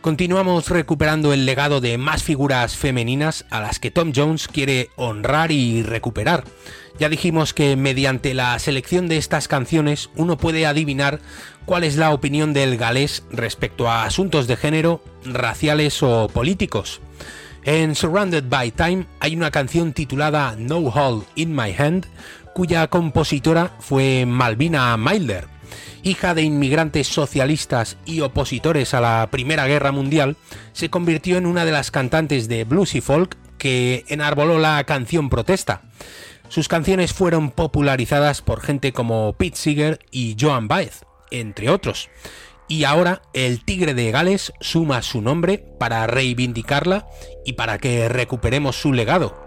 Continuamos 0.00 0.68
recuperando 0.68 1.32
el 1.32 1.46
legado 1.46 1.80
de 1.80 1.98
más 1.98 2.22
figuras 2.22 2.76
femeninas 2.76 3.44
a 3.50 3.60
las 3.60 3.80
que 3.80 3.90
Tom 3.90 4.12
Jones 4.14 4.46
quiere 4.46 4.88
honrar 4.94 5.50
y 5.50 5.82
recuperar. 5.82 6.44
Ya 7.00 7.08
dijimos 7.08 7.52
que 7.52 7.74
mediante 7.74 8.32
la 8.32 8.56
selección 8.60 9.08
de 9.08 9.16
estas 9.16 9.48
canciones 9.48 10.08
uno 10.14 10.38
puede 10.38 10.64
adivinar 10.64 11.20
cuál 11.64 11.82
es 11.82 11.96
la 11.96 12.12
opinión 12.12 12.52
del 12.52 12.76
galés 12.76 13.24
respecto 13.30 13.90
a 13.90 14.04
asuntos 14.04 14.46
de 14.46 14.56
género, 14.56 15.02
raciales 15.24 16.00
o 16.04 16.28
políticos. 16.28 17.00
En 17.66 17.96
Surrounded 17.96 18.44
by 18.48 18.70
Time 18.70 19.06
hay 19.18 19.34
una 19.34 19.50
canción 19.50 19.92
titulada 19.92 20.54
No 20.56 20.76
Hole 20.76 21.24
in 21.34 21.52
My 21.52 21.74
Hand, 21.76 22.06
cuya 22.54 22.86
compositora 22.86 23.72
fue 23.80 24.24
Malvina 24.24 24.96
Milder. 24.96 25.48
Hija 26.04 26.32
de 26.32 26.42
inmigrantes 26.42 27.08
socialistas 27.08 27.96
y 28.06 28.20
opositores 28.20 28.94
a 28.94 29.00
la 29.00 29.28
Primera 29.32 29.66
Guerra 29.66 29.90
Mundial, 29.90 30.36
se 30.74 30.90
convirtió 30.90 31.38
en 31.38 31.46
una 31.46 31.64
de 31.64 31.72
las 31.72 31.90
cantantes 31.90 32.46
de 32.46 32.62
blues 32.62 32.94
y 32.94 33.00
folk 33.00 33.36
que 33.58 34.04
enarboló 34.06 34.60
la 34.60 34.84
canción 34.84 35.28
protesta. 35.28 35.82
Sus 36.48 36.68
canciones 36.68 37.12
fueron 37.12 37.50
popularizadas 37.50 38.42
por 38.42 38.60
gente 38.60 38.92
como 38.92 39.32
Pete 39.32 39.56
Seeger 39.56 39.98
y 40.12 40.36
Joan 40.40 40.68
Baez, 40.68 41.04
entre 41.32 41.68
otros. 41.68 42.10
Y 42.68 42.84
ahora 42.84 43.22
el 43.32 43.64
Tigre 43.64 43.94
de 43.94 44.10
Gales 44.10 44.52
suma 44.60 45.02
su 45.02 45.22
nombre 45.22 45.58
para 45.78 46.06
reivindicarla 46.06 47.06
y 47.44 47.52
para 47.52 47.78
que 47.78 48.08
recuperemos 48.08 48.76
su 48.76 48.92
legado. 48.92 49.45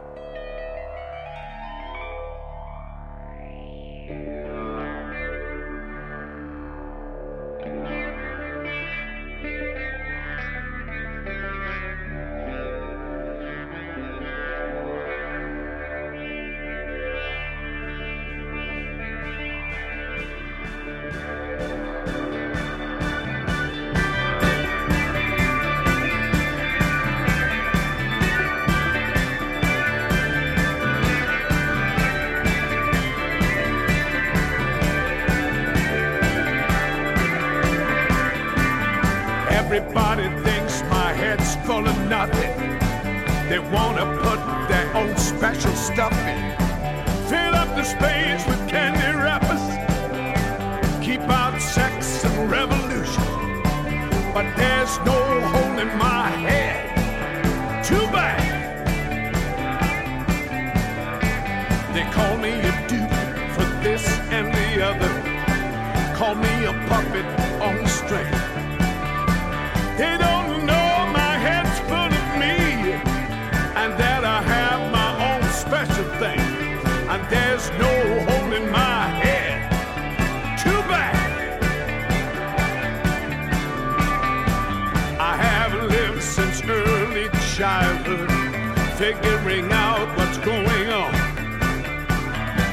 Figuring 88.99 89.71
out 89.71 90.07
what's 90.17 90.37
going 90.39 90.89
on. 90.89 91.13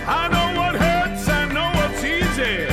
I 0.09 0.29
know 0.35 0.61
what 0.61 0.75
hurts, 0.75 1.29
I 1.29 1.45
know 1.57 1.71
what's 1.79 2.03
easy, 2.05 2.67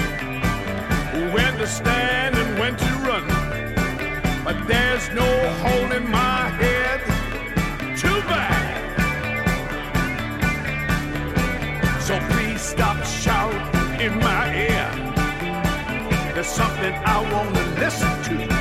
when 1.33 1.57
to 1.59 1.67
stand 1.67 2.35
and 2.35 2.59
when 2.59 2.75
to 2.75 2.85
run 3.07 3.43
but 4.43 4.67
there's 4.67 5.09
no 5.11 5.29
hole 5.63 5.91
in 5.93 6.09
my 6.11 6.49
head. 6.61 6.99
Too 7.97 8.19
bad. 8.27 8.73
So 12.01 12.19
please 12.31 12.61
stop 12.61 13.05
shouting 13.05 14.01
in 14.01 14.19
my 14.19 14.53
ear. 14.53 14.91
There's 16.33 16.47
something 16.47 16.93
I 17.05 17.17
want 17.31 17.55
to 17.55 17.63
listen 17.79 18.23
to. 18.23 18.52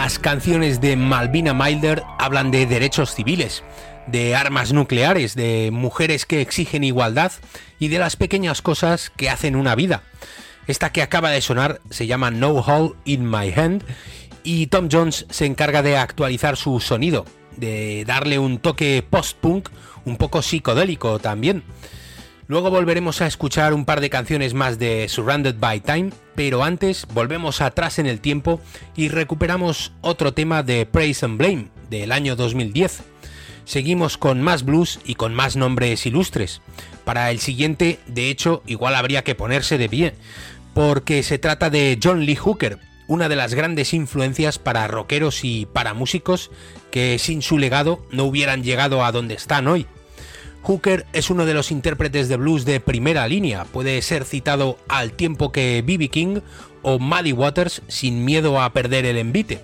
Las 0.00 0.20
canciones 0.20 0.80
de 0.80 0.94
Malvina 0.94 1.54
Milder 1.54 2.04
hablan 2.20 2.52
de 2.52 2.66
derechos 2.66 3.16
civiles, 3.16 3.64
de 4.06 4.36
armas 4.36 4.72
nucleares, 4.72 5.34
de 5.34 5.70
mujeres 5.72 6.24
que 6.24 6.40
exigen 6.40 6.84
igualdad 6.84 7.32
y 7.80 7.88
de 7.88 7.98
las 7.98 8.14
pequeñas 8.14 8.62
cosas 8.62 9.10
que 9.10 9.28
hacen 9.28 9.56
una 9.56 9.74
vida. 9.74 10.04
Esta 10.68 10.92
que 10.92 11.02
acaba 11.02 11.30
de 11.30 11.40
sonar 11.40 11.80
se 11.90 12.06
llama 12.06 12.30
No 12.30 12.50
Hole 12.52 12.94
in 13.06 13.28
My 13.28 13.52
Hand 13.52 13.82
y 14.44 14.68
Tom 14.68 14.88
Jones 14.90 15.26
se 15.30 15.46
encarga 15.46 15.82
de 15.82 15.96
actualizar 15.96 16.56
su 16.56 16.78
sonido, 16.78 17.24
de 17.56 18.04
darle 18.06 18.38
un 18.38 18.60
toque 18.60 19.04
post-punk 19.10 19.68
un 20.04 20.16
poco 20.16 20.42
psicodélico 20.42 21.18
también. 21.18 21.64
Luego 22.46 22.70
volveremos 22.70 23.20
a 23.20 23.26
escuchar 23.26 23.74
un 23.74 23.84
par 23.84 24.00
de 24.00 24.10
canciones 24.10 24.54
más 24.54 24.78
de 24.78 25.08
Surrounded 25.08 25.56
by 25.58 25.80
Time, 25.80 26.12
pero 26.38 26.62
antes 26.62 27.04
volvemos 27.12 27.60
atrás 27.60 27.98
en 27.98 28.06
el 28.06 28.20
tiempo 28.20 28.60
y 28.94 29.08
recuperamos 29.08 29.90
otro 30.02 30.34
tema 30.34 30.62
de 30.62 30.86
Praise 30.86 31.24
and 31.24 31.36
Blame 31.36 31.66
del 31.90 32.12
año 32.12 32.36
2010. 32.36 33.00
Seguimos 33.64 34.16
con 34.16 34.40
más 34.40 34.62
blues 34.62 35.00
y 35.04 35.16
con 35.16 35.34
más 35.34 35.56
nombres 35.56 36.06
ilustres. 36.06 36.62
Para 37.04 37.32
el 37.32 37.40
siguiente, 37.40 37.98
de 38.06 38.30
hecho, 38.30 38.62
igual 38.66 38.94
habría 38.94 39.24
que 39.24 39.34
ponerse 39.34 39.78
de 39.78 39.88
pie, 39.88 40.14
porque 40.74 41.24
se 41.24 41.38
trata 41.40 41.70
de 41.70 41.98
John 42.00 42.24
Lee 42.24 42.36
Hooker, 42.36 42.78
una 43.08 43.28
de 43.28 43.34
las 43.34 43.54
grandes 43.54 43.92
influencias 43.92 44.60
para 44.60 44.86
rockeros 44.86 45.42
y 45.42 45.66
para 45.66 45.92
músicos 45.92 46.52
que 46.92 47.18
sin 47.18 47.42
su 47.42 47.58
legado 47.58 48.06
no 48.12 48.22
hubieran 48.22 48.62
llegado 48.62 49.04
a 49.04 49.10
donde 49.10 49.34
están 49.34 49.66
hoy. 49.66 49.88
Hooker 50.62 51.06
es 51.12 51.30
uno 51.30 51.46
de 51.46 51.54
los 51.54 51.70
intérpretes 51.70 52.28
de 52.28 52.36
blues 52.36 52.64
de 52.64 52.80
primera 52.80 53.26
línea, 53.26 53.64
puede 53.64 54.00
ser 54.02 54.24
citado 54.24 54.78
al 54.88 55.12
tiempo 55.12 55.52
que 55.52 55.82
B.B. 55.86 56.08
King 56.08 56.40
o 56.82 56.98
Muddy 56.98 57.32
Waters 57.32 57.82
sin 57.88 58.24
miedo 58.24 58.60
a 58.60 58.72
perder 58.72 59.06
el 59.06 59.16
envite. 59.16 59.60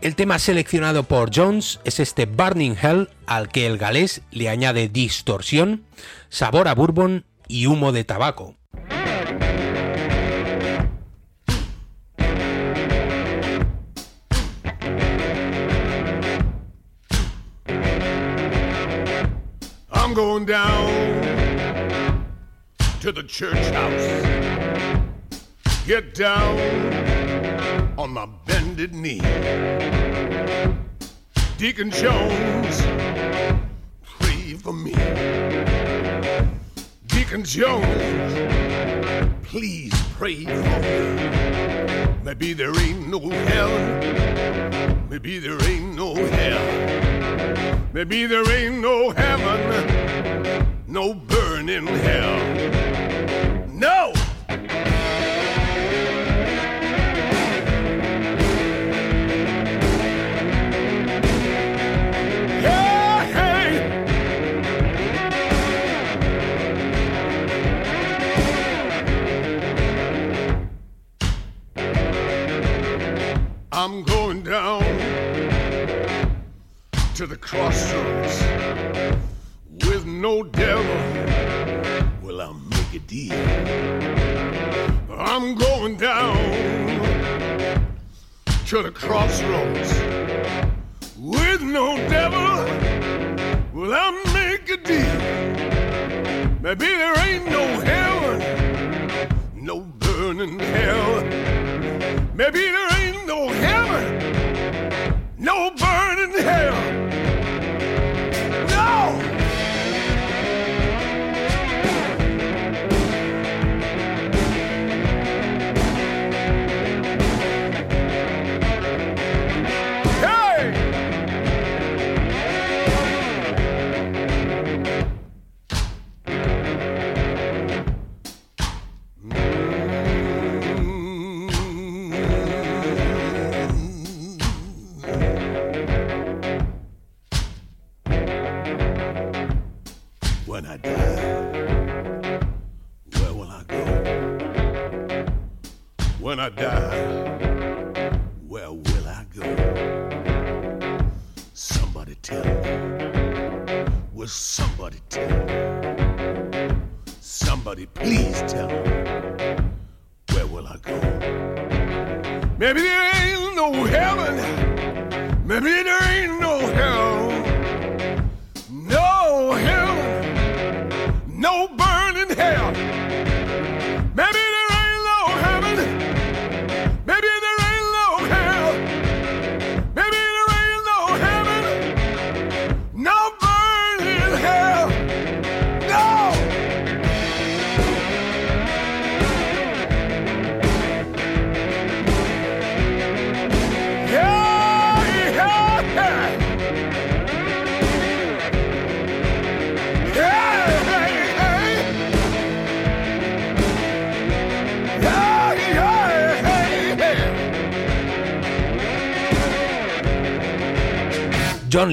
El 0.00 0.14
tema 0.14 0.38
seleccionado 0.38 1.02
por 1.02 1.30
Jones 1.34 1.80
es 1.84 1.98
este 1.98 2.26
Burning 2.26 2.76
Hell 2.80 3.08
al 3.26 3.48
que 3.48 3.66
el 3.66 3.78
galés 3.78 4.22
le 4.30 4.48
añade 4.48 4.88
distorsión, 4.88 5.84
sabor 6.28 6.68
a 6.68 6.74
bourbon 6.74 7.24
y 7.48 7.66
humo 7.66 7.90
de 7.90 8.04
tabaco. 8.04 8.57
Going 20.18 20.46
down 20.46 20.88
to 23.00 23.12
the 23.12 23.22
church 23.22 23.54
house. 23.70 24.08
Get 25.86 26.12
down 26.12 26.58
on 27.96 28.10
my 28.14 28.26
bended 28.44 28.92
knee. 28.92 29.20
Deacon 31.56 31.92
Jones, 31.92 32.82
pray 34.02 34.54
for 34.54 34.72
me. 34.72 34.94
Deacon 37.06 37.44
Jones, 37.44 38.34
please 39.44 39.94
pray 40.16 40.44
for 40.46 40.80
me. 40.80 42.18
Maybe 42.24 42.54
there 42.54 42.76
ain't 42.80 43.06
no 43.06 43.20
hell. 43.20 43.70
Maybe 45.08 45.38
there 45.38 45.62
ain't 45.62 45.94
no 45.94 46.16
hell. 46.16 46.88
Maybe 47.92 48.26
there 48.26 48.50
ain't 48.50 48.80
no 48.80 49.10
heaven, 49.10 49.97
no 50.88 51.12
burning 51.12 51.86
hell. 51.86 52.38
No! 53.68 54.12
I'm 73.70 74.02
going 74.02 74.42
down 74.42 74.82
to 77.14 77.26
the 77.26 77.36
crossroads 77.36 78.47
no 80.20 80.42
devil. 80.42 80.84
Well, 82.22 82.40
I'll 82.40 82.54
make 82.54 82.94
a 82.94 82.98
deal? 82.98 83.32
I'm 85.16 85.54
going 85.54 85.96
down 85.96 86.34
to 88.66 88.82
the 88.82 88.90
crossroads 88.90 89.92
with 91.16 91.62
no 91.62 91.96
devil. 92.08 92.64
Well, 93.72 93.94
I'll 93.94 94.34
make 94.34 94.68
a 94.68 94.76
deal? 94.76 95.20
Maybe 96.60 96.86
there 96.86 97.18
ain't 97.28 97.46
no 97.46 97.64
heaven, 97.80 99.28
no 99.54 99.80
burning 99.80 100.58
hell. 100.58 101.22
Maybe 102.34 102.60
there 102.60 102.98
ain't 102.98 103.24
no 103.24 103.48
heaven, 103.48 105.34
no 105.38 105.70
burning 105.70 106.42
hell. 106.42 107.27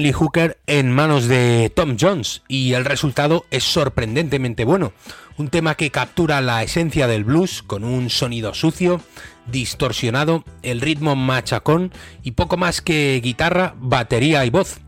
Lee 0.02 0.12
Hooker 0.12 0.58
en 0.66 0.92
manos 0.92 1.28
de 1.28 1.70
Tom 1.74 1.96
Jones 2.00 2.42
y 2.48 2.72
el 2.74 2.84
resultado 2.84 3.46
es 3.50 3.64
sorprendentemente 3.64 4.64
bueno. 4.64 4.92
Un 5.38 5.48
tema 5.48 5.74
que 5.74 5.90
captura 5.90 6.40
la 6.40 6.62
esencia 6.62 7.06
del 7.06 7.24
blues 7.24 7.62
con 7.62 7.84
un 7.84 8.08
sonido 8.08 8.54
sucio, 8.54 9.00
distorsionado, 9.46 10.44
el 10.62 10.80
ritmo 10.80 11.14
machacón 11.14 11.92
y 12.22 12.32
poco 12.32 12.56
más 12.56 12.80
que 12.80 13.20
guitarra, 13.22 13.74
batería 13.78 14.44
y 14.44 14.50
voz. 14.50 14.78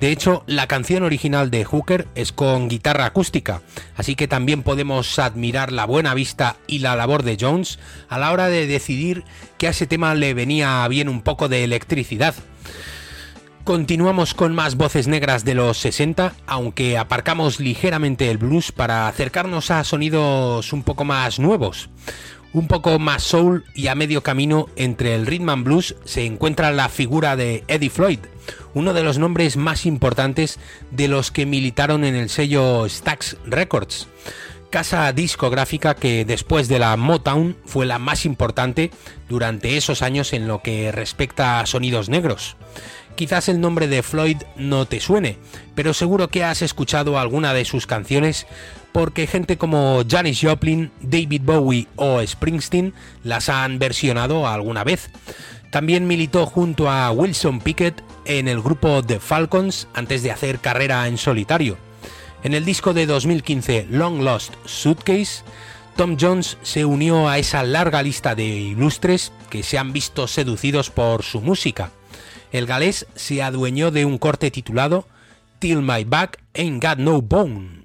De 0.00 0.10
hecho, 0.10 0.44
la 0.46 0.66
canción 0.66 1.02
original 1.02 1.50
de 1.50 1.64
Hooker 1.64 2.06
es 2.14 2.32
con 2.32 2.68
guitarra 2.68 3.06
acústica, 3.06 3.62
así 3.96 4.14
que 4.14 4.28
también 4.28 4.62
podemos 4.62 5.18
admirar 5.18 5.72
la 5.72 5.86
buena 5.86 6.14
vista 6.14 6.56
y 6.66 6.78
la 6.78 6.96
labor 6.96 7.22
de 7.22 7.36
Jones 7.40 7.78
a 8.08 8.18
la 8.18 8.32
hora 8.32 8.48
de 8.48 8.66
decidir 8.66 9.24
que 9.58 9.66
a 9.66 9.70
ese 9.70 9.86
tema 9.86 10.14
le 10.14 10.34
venía 10.34 10.86
bien 10.88 11.08
un 11.08 11.22
poco 11.22 11.48
de 11.48 11.64
electricidad. 11.64 12.34
Continuamos 13.66 14.32
con 14.32 14.54
más 14.54 14.76
voces 14.76 15.08
negras 15.08 15.44
de 15.44 15.56
los 15.56 15.78
60, 15.78 16.34
aunque 16.46 16.96
aparcamos 16.96 17.58
ligeramente 17.58 18.30
el 18.30 18.38
blues 18.38 18.70
para 18.70 19.08
acercarnos 19.08 19.72
a 19.72 19.82
sonidos 19.82 20.72
un 20.72 20.84
poco 20.84 21.04
más 21.04 21.40
nuevos. 21.40 21.90
Un 22.52 22.68
poco 22.68 23.00
más 23.00 23.24
soul 23.24 23.64
y 23.74 23.88
a 23.88 23.96
medio 23.96 24.22
camino 24.22 24.68
entre 24.76 25.16
el 25.16 25.26
rhythm 25.26 25.48
and 25.48 25.64
blues 25.64 25.96
se 26.04 26.24
encuentra 26.24 26.70
la 26.70 26.88
figura 26.88 27.34
de 27.34 27.64
Eddie 27.66 27.90
Floyd, 27.90 28.20
uno 28.74 28.94
de 28.94 29.02
los 29.02 29.18
nombres 29.18 29.56
más 29.56 29.84
importantes 29.84 30.60
de 30.92 31.08
los 31.08 31.32
que 31.32 31.44
militaron 31.44 32.04
en 32.04 32.14
el 32.14 32.28
sello 32.28 32.88
Stax 32.88 33.36
Records, 33.46 34.06
casa 34.70 35.12
discográfica 35.12 35.96
que 35.96 36.24
después 36.24 36.68
de 36.68 36.78
la 36.78 36.96
Motown 36.96 37.56
fue 37.64 37.84
la 37.84 37.98
más 37.98 38.26
importante 38.26 38.92
durante 39.28 39.76
esos 39.76 40.02
años 40.02 40.32
en 40.32 40.46
lo 40.46 40.62
que 40.62 40.92
respecta 40.92 41.58
a 41.58 41.66
sonidos 41.66 42.08
negros. 42.08 42.56
Quizás 43.16 43.48
el 43.48 43.62
nombre 43.62 43.88
de 43.88 44.02
Floyd 44.02 44.36
no 44.56 44.84
te 44.84 45.00
suene, 45.00 45.38
pero 45.74 45.94
seguro 45.94 46.28
que 46.28 46.44
has 46.44 46.60
escuchado 46.60 47.18
alguna 47.18 47.54
de 47.54 47.64
sus 47.64 47.86
canciones 47.86 48.46
porque 48.92 49.26
gente 49.26 49.56
como 49.56 50.02
Janis 50.06 50.40
Joplin, 50.42 50.90
David 51.00 51.40
Bowie 51.42 51.88
o 51.96 52.20
Springsteen 52.24 52.92
las 53.24 53.48
han 53.48 53.78
versionado 53.78 54.46
alguna 54.46 54.84
vez. 54.84 55.08
También 55.70 56.06
militó 56.06 56.44
junto 56.44 56.90
a 56.90 57.10
Wilson 57.10 57.60
Pickett 57.60 58.02
en 58.26 58.48
el 58.48 58.60
grupo 58.60 59.02
The 59.02 59.18
Falcons 59.18 59.88
antes 59.94 60.22
de 60.22 60.30
hacer 60.30 60.58
carrera 60.58 61.08
en 61.08 61.16
solitario. 61.16 61.78
En 62.42 62.52
el 62.52 62.66
disco 62.66 62.92
de 62.92 63.06
2015 63.06 63.86
Long 63.88 64.20
Lost 64.20 64.52
Suitcase, 64.66 65.42
Tom 65.96 66.18
Jones 66.20 66.58
se 66.62 66.84
unió 66.84 67.30
a 67.30 67.38
esa 67.38 67.62
larga 67.62 68.02
lista 68.02 68.34
de 68.34 68.44
ilustres 68.44 69.32
que 69.48 69.62
se 69.62 69.78
han 69.78 69.94
visto 69.94 70.28
seducidos 70.28 70.90
por 70.90 71.22
su 71.22 71.40
música 71.40 71.92
el 72.52 72.66
galés 72.66 73.06
se 73.14 73.42
adueñó 73.42 73.90
de 73.90 74.04
un 74.04 74.18
corte 74.18 74.50
titulado 74.50 75.06
Till 75.58 75.82
My 75.82 76.04
Back 76.04 76.42
Ain't 76.54 76.82
Got 76.82 76.98
No 76.98 77.22
Bone. 77.22 77.75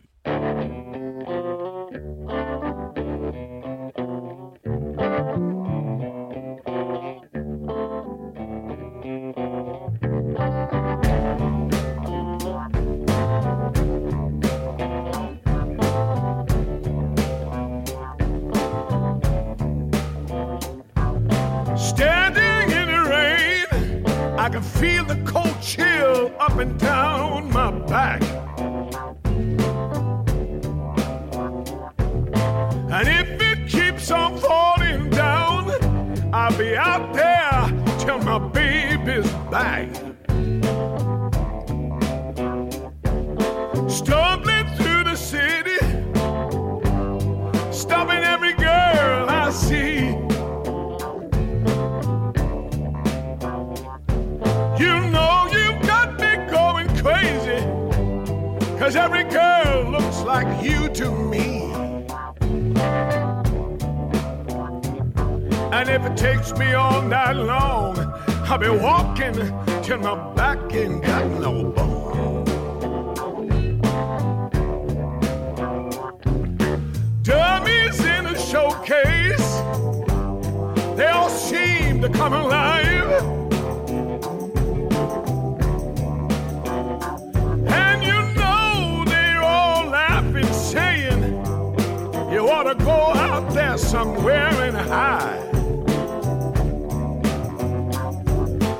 I 24.41 24.49
can 24.49 24.63
feel 24.63 25.05
the 25.05 25.17
cold 25.23 25.61
chill 25.61 26.33
up 26.39 26.57
and 26.57 26.75
down 26.79 27.51
my 27.51 27.69
back. 27.85 28.23
And 32.89 33.07
if 33.07 33.39
it 33.39 33.69
keeps 33.69 34.09
on 34.09 34.39
falling 34.39 35.11
down, 35.11 35.69
I'll 36.33 36.57
be 36.57 36.75
out 36.75 37.13
there 37.13 37.97
till 37.99 38.17
my 38.23 38.39
baby's 38.39 39.29
back. 39.51 40.10
To 61.01 61.09
me. 61.09 61.73
And 65.71 65.89
if 65.89 66.05
it 66.05 66.15
takes 66.15 66.53
me 66.53 66.73
all 66.73 67.01
night 67.01 67.35
long, 67.35 67.97
I'll 68.47 68.59
be 68.59 68.69
walking 68.69 69.33
till 69.81 69.97
my 69.97 70.15
back 70.35 70.59
ain't 70.75 71.03
got 71.03 71.25
no 71.45 71.71
bone. 71.71 72.45
Dummies 77.23 77.99
in 78.15 78.27
a 78.27 78.37
showcase, 78.37 79.51
they 80.97 81.07
all 81.07 81.29
seem 81.29 82.01
to 82.01 82.09
come 82.09 82.33
alive. 82.33 83.40
To 92.71 92.77
go 92.85 92.91
out 92.91 93.53
there 93.53 93.77
somewhere 93.77 94.47
and 94.47 94.77
hide. 94.77 95.51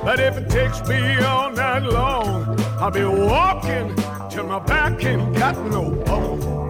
But 0.02 0.18
if 0.18 0.38
it 0.38 0.48
takes 0.48 0.80
me 0.88 1.18
all 1.22 1.50
night 1.50 1.82
long, 1.82 2.58
I'll 2.80 2.90
be 2.90 3.04
walking 3.04 3.94
till 4.30 4.44
my 4.44 4.60
back 4.60 5.04
ain't 5.04 5.36
got 5.36 5.58
no 5.66 5.90
bone. 6.06 6.61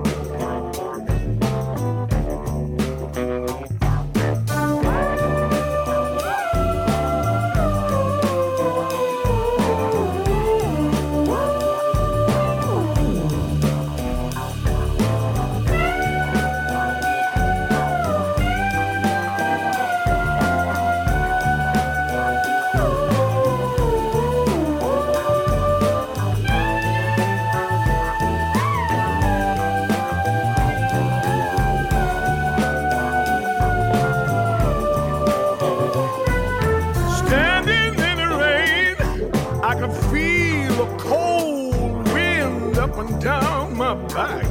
Back. 44.14 44.44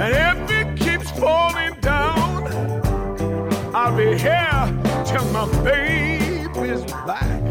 And 0.00 0.14
if 0.14 0.50
it 0.50 0.78
keeps 0.78 1.10
falling 1.10 1.74
down, 1.80 2.46
I'll 3.74 3.96
be 3.96 4.16
here 4.16 5.04
till 5.04 5.24
my 5.32 5.46
baby's 5.62 6.84
back. 7.06 7.42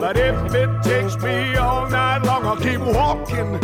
But 0.00 0.16
if 0.16 0.54
it 0.54 0.82
takes 0.82 1.16
me 1.22 1.56
all 1.56 1.88
night 1.90 2.22
long, 2.24 2.46
I'll 2.46 2.56
keep 2.56 2.80
walking 2.80 3.59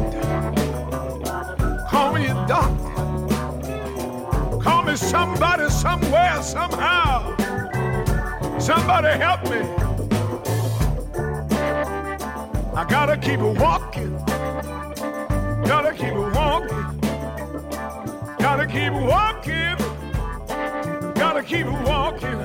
doctor. 0.00 1.86
Call 1.90 2.12
me 2.12 2.26
a 2.26 2.34
doctor. 2.46 2.90
Call 4.60 4.82
me 4.82 4.96
somebody, 4.96 5.68
somewhere, 5.70 6.42
somehow. 6.42 7.36
Somebody 8.58 9.18
help 9.18 9.42
me. 9.44 9.60
I 12.74 12.84
gotta 12.88 13.16
keep 13.16 13.40
walking. 13.40 14.16
Gotta 15.66 15.92
keep 15.92 16.14
walking. 16.14 17.00
Gotta 18.38 18.66
keep 18.66 18.92
walking. 18.92 19.76
Gotta 21.14 21.42
keep 21.42 21.66
walking. 21.66 22.40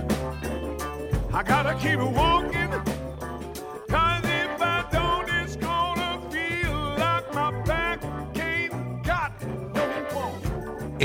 I 1.33 1.43
gotta 1.43 1.75
keep 1.75 1.99
walking. 1.99 2.84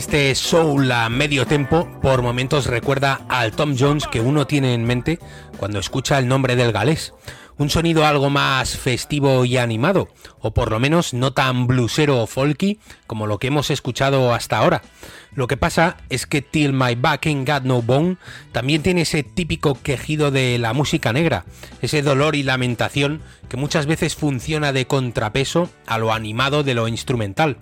Este 0.01 0.35
soul 0.35 0.91
a 0.93 1.11
medio 1.11 1.47
tempo 1.47 1.87
por 2.01 2.23
momentos 2.23 2.65
recuerda 2.65 3.21
al 3.29 3.53
Tom 3.53 3.77
Jones 3.79 4.07
que 4.07 4.23
uno 4.23 4.47
tiene 4.47 4.73
en 4.73 4.85
mente 4.85 5.19
cuando 5.59 5.79
escucha 5.79 6.19
el 6.19 6.27
nombre 6.27 6.57
del 6.57 6.73
galés. 6.73 7.13
Un 7.59 7.69
sonido 7.69 8.07
algo 8.07 8.31
más 8.31 8.79
festivo 8.79 9.45
y 9.45 9.59
animado, 9.59 10.09
o 10.39 10.55
por 10.55 10.71
lo 10.71 10.81
menos 10.81 11.13
no 11.13 11.35
tan 11.35 11.67
bluesero 11.67 12.23
o 12.23 12.27
folky 12.27 12.81
como 13.07 13.27
lo 13.27 13.39
que 13.39 13.49
hemos 13.49 13.71
escuchado 13.71 14.33
hasta 14.33 14.57
ahora. 14.57 14.81
Lo 15.35 15.47
que 15.47 15.59
pasa 15.59 15.99
es 16.09 16.25
que 16.25 16.41
Till 16.41 16.73
My 16.73 16.95
Back 16.95 17.27
Ain't 17.27 17.47
Got 17.47 17.65
No 17.65 17.83
Bone 17.83 18.17
también 18.53 18.83
tiene 18.83 19.03
ese 19.03 19.23
típico 19.23 19.75
quejido 19.83 20.31
de 20.31 20.57
la 20.59 20.73
música 20.73 21.13
negra, 21.13 21.45
ese 21.83 22.01
dolor 22.01 22.37
y 22.37 22.43
lamentación 22.43 23.21
que 23.51 23.59
muchas 23.59 23.85
veces 23.85 24.17
funciona 24.17 24.73
de 24.73 24.87
contrapeso 24.87 25.69
a 25.87 25.99
lo 25.99 26.11
animado 26.11 26.63
de 26.63 26.73
lo 26.73 26.89
instrumental. 26.89 27.59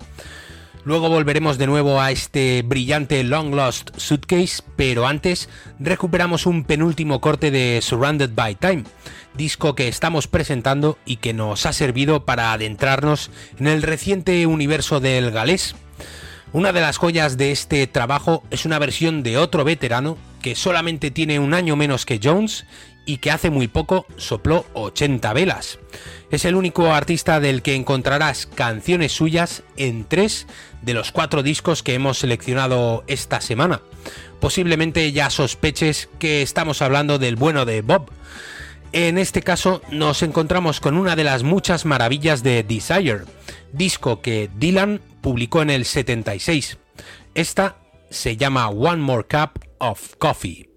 Luego 0.85 1.09
volveremos 1.09 1.57
de 1.57 1.67
nuevo 1.67 1.99
a 1.99 2.11
este 2.11 2.61
brillante 2.61 3.23
Long 3.23 3.53
Lost 3.53 3.91
Suitcase, 3.97 4.63
pero 4.77 5.07
antes 5.07 5.49
recuperamos 5.77 6.45
un 6.45 6.63
penúltimo 6.63 7.19
corte 7.19 7.51
de 7.51 7.81
Surrounded 7.81 8.31
by 8.33 8.55
Time, 8.55 8.83
disco 9.33 9.75
que 9.75 9.89
estamos 9.89 10.27
presentando 10.27 10.97
y 11.05 11.17
que 11.17 11.33
nos 11.33 11.65
ha 11.65 11.73
servido 11.73 12.23
para 12.23 12.53
adentrarnos 12.53 13.29
en 13.59 13.67
el 13.67 13.81
reciente 13.83 14.47
universo 14.47 15.01
del 15.01 15.31
galés. 15.31 15.75
Una 16.51 16.73
de 16.73 16.81
las 16.81 16.97
joyas 16.97 17.37
de 17.37 17.51
este 17.51 17.85
trabajo 17.85 18.43
es 18.49 18.65
una 18.65 18.79
versión 18.79 19.21
de 19.21 19.37
otro 19.37 19.63
veterano 19.63 20.17
que 20.41 20.55
solamente 20.55 21.11
tiene 21.11 21.37
un 21.37 21.53
año 21.53 21.75
menos 21.75 22.07
que 22.07 22.19
Jones 22.21 22.65
y 23.05 23.17
que 23.17 23.29
hace 23.29 23.51
muy 23.51 23.67
poco 23.67 24.07
sopló 24.17 24.65
80 24.73 25.31
velas. 25.33 25.77
Es 26.31 26.45
el 26.45 26.55
único 26.55 26.91
artista 26.91 27.39
del 27.39 27.61
que 27.61 27.75
encontrarás 27.75 28.47
canciones 28.47 29.11
suyas 29.11 29.61
en 29.77 30.05
tres 30.05 30.47
de 30.81 30.95
los 30.95 31.11
cuatro 31.11 31.43
discos 31.43 31.83
que 31.83 31.93
hemos 31.93 32.17
seleccionado 32.17 33.03
esta 33.05 33.41
semana. 33.41 33.81
Posiblemente 34.39 35.11
ya 35.11 35.29
sospeches 35.29 36.09
que 36.17 36.41
estamos 36.41 36.81
hablando 36.81 37.19
del 37.19 37.35
bueno 37.35 37.65
de 37.65 37.81
Bob. 37.81 38.09
En 38.91 39.17
este 39.19 39.43
caso 39.43 39.81
nos 39.91 40.23
encontramos 40.23 40.79
con 40.79 40.97
una 40.97 41.15
de 41.15 41.23
las 41.23 41.43
muchas 41.43 41.85
maravillas 41.85 42.41
de 42.41 42.63
Desire, 42.63 43.25
disco 43.71 44.21
que 44.21 44.49
Dylan 44.57 44.99
publicó 45.21 45.61
en 45.61 45.69
el 45.69 45.85
76. 45.85 46.79
Esta 47.35 47.77
se 48.09 48.35
llama 48.35 48.69
One 48.69 49.01
More 49.01 49.25
Cup 49.29 49.63
of 49.77 50.15
Coffee. 50.17 50.68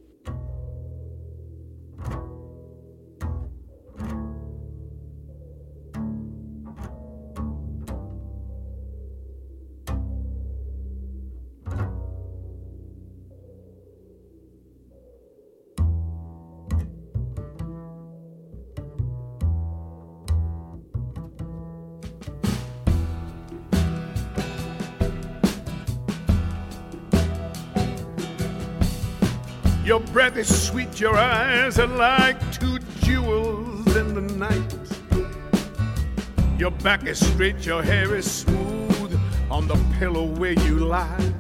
Back 36.83 37.07
is 37.07 37.25
straight, 37.25 37.65
your 37.65 37.81
hair 37.81 38.17
is 38.17 38.29
smooth 38.29 39.21
on 39.49 39.69
the 39.69 39.77
pillow 40.01 40.25
where 40.25 40.59
you 40.65 40.81
lie. 40.81 41.33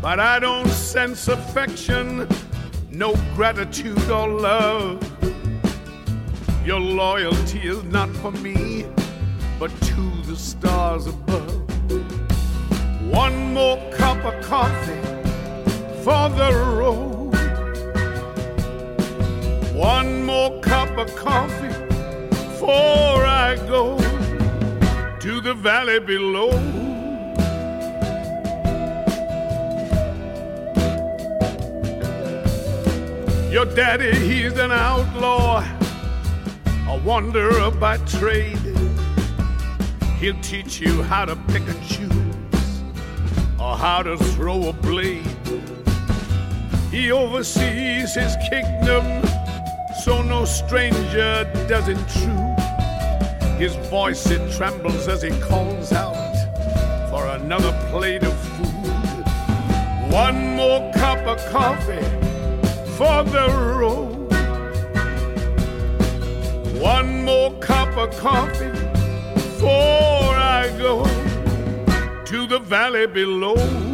But 0.00 0.20
I 0.20 0.38
don't 0.38 0.68
sense 0.68 1.26
affection, 1.26 2.28
no 2.88 3.16
gratitude 3.34 4.08
or 4.10 4.28
love. 4.28 5.02
Your 6.64 6.78
loyalty 6.78 7.58
is 7.58 7.82
not 7.84 8.08
for 8.18 8.30
me, 8.30 8.86
but 9.58 9.70
to 9.70 10.22
the 10.26 10.36
stars 10.36 11.08
above. 11.08 11.68
One 13.10 13.54
more 13.54 13.78
cup 13.90 14.24
of 14.24 14.40
coffee 14.44 15.02
for 16.04 16.28
the 16.28 16.52
road. 16.78 17.34
One 19.74 20.24
more 20.24 20.60
cup 20.60 20.96
of 20.96 21.12
coffee 21.16 21.57
before 22.68 23.24
I 23.24 23.56
go 23.66 23.96
to 25.20 25.40
the 25.40 25.54
valley 25.54 26.00
below. 26.00 26.50
Your 33.50 33.64
daddy, 33.64 34.14
he's 34.14 34.52
an 34.58 34.70
outlaw, 34.70 35.64
a 36.88 37.00
wanderer 37.02 37.70
by 37.70 37.96
trade. 38.18 38.58
He'll 40.20 40.38
teach 40.42 40.78
you 40.78 41.02
how 41.04 41.24
to 41.24 41.36
pick 41.48 41.66
and 41.66 41.82
choose 41.88 42.82
or 43.58 43.78
how 43.78 44.02
to 44.02 44.18
throw 44.34 44.68
a 44.68 44.74
blade. 44.74 45.24
He 46.90 47.12
oversees 47.12 48.14
his 48.14 48.36
kingdom, 48.50 49.06
so 50.04 50.20
no 50.20 50.44
stranger 50.44 51.50
does 51.66 51.88
intrude. 51.88 52.47
His 53.58 53.74
voice 53.90 54.30
it 54.30 54.52
trembles 54.52 55.08
as 55.08 55.20
he 55.20 55.30
calls 55.40 55.92
out 55.92 56.14
for 57.10 57.26
another 57.26 57.72
plate 57.90 58.22
of 58.22 58.32
food. 58.32 60.12
One 60.12 60.54
more 60.54 60.92
cup 60.92 61.26
of 61.26 61.44
coffee 61.50 62.04
for 62.96 63.24
the 63.24 63.48
road. 63.76 64.32
One 66.80 67.24
more 67.24 67.50
cup 67.58 67.96
of 67.96 68.16
coffee 68.16 68.70
before 69.34 70.36
I 70.60 70.72
go 70.78 71.04
to 72.26 72.46
the 72.46 72.60
valley 72.60 73.08
below. 73.08 73.87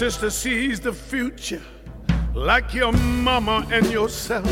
Sister 0.00 0.30
sees 0.30 0.80
the 0.80 0.94
future 0.94 1.60
like 2.34 2.72
your 2.72 2.90
mama 3.22 3.66
and 3.70 3.84
yourself. 3.90 4.50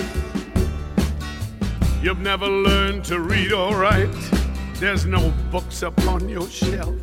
You've 2.03 2.19
never 2.19 2.47
learned 2.47 3.03
to 3.07 3.21
read 3.21 3.55
or 3.55 3.75
write, 3.75 4.15
there's 4.75 5.07
no 5.07 5.33
books 5.51 5.81
upon 5.81 6.29
your 6.29 6.47
shelf. 6.51 6.95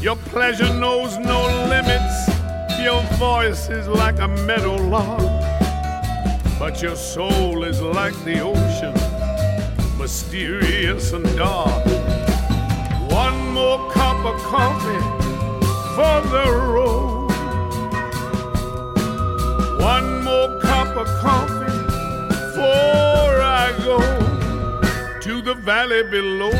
Your 0.00 0.14
pleasure 0.30 0.72
knows 0.72 1.18
no 1.18 1.40
limits, 1.68 2.28
your 2.80 3.02
voice 3.18 3.68
is 3.70 3.88
like 3.88 4.20
a 4.20 4.28
meadow 4.28 4.76
lark. 4.76 5.18
But 6.60 6.80
your 6.80 6.94
soul 6.94 7.64
is 7.64 7.82
like 7.82 8.14
the 8.22 8.38
ocean, 8.38 8.94
mysterious 9.98 11.12
and 11.12 11.26
dark. 11.36 11.84
One 13.10 13.52
more 13.52 13.90
cup 13.90 14.24
of 14.24 14.40
coffee 14.42 15.17
for 15.98 16.20
the 16.36 16.46
road. 16.74 17.28
One 19.80 20.22
more 20.22 20.60
cup 20.60 20.96
of 20.96 21.08
coffee 21.18 21.78
before 22.28 23.34
I 23.64 23.74
go 23.82 23.98
to 25.18 25.42
the 25.42 25.54
valley 25.54 26.04
below. 26.04 26.52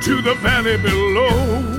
to 0.00 0.22
the 0.22 0.34
valley 0.40 0.78
below. 0.78 1.77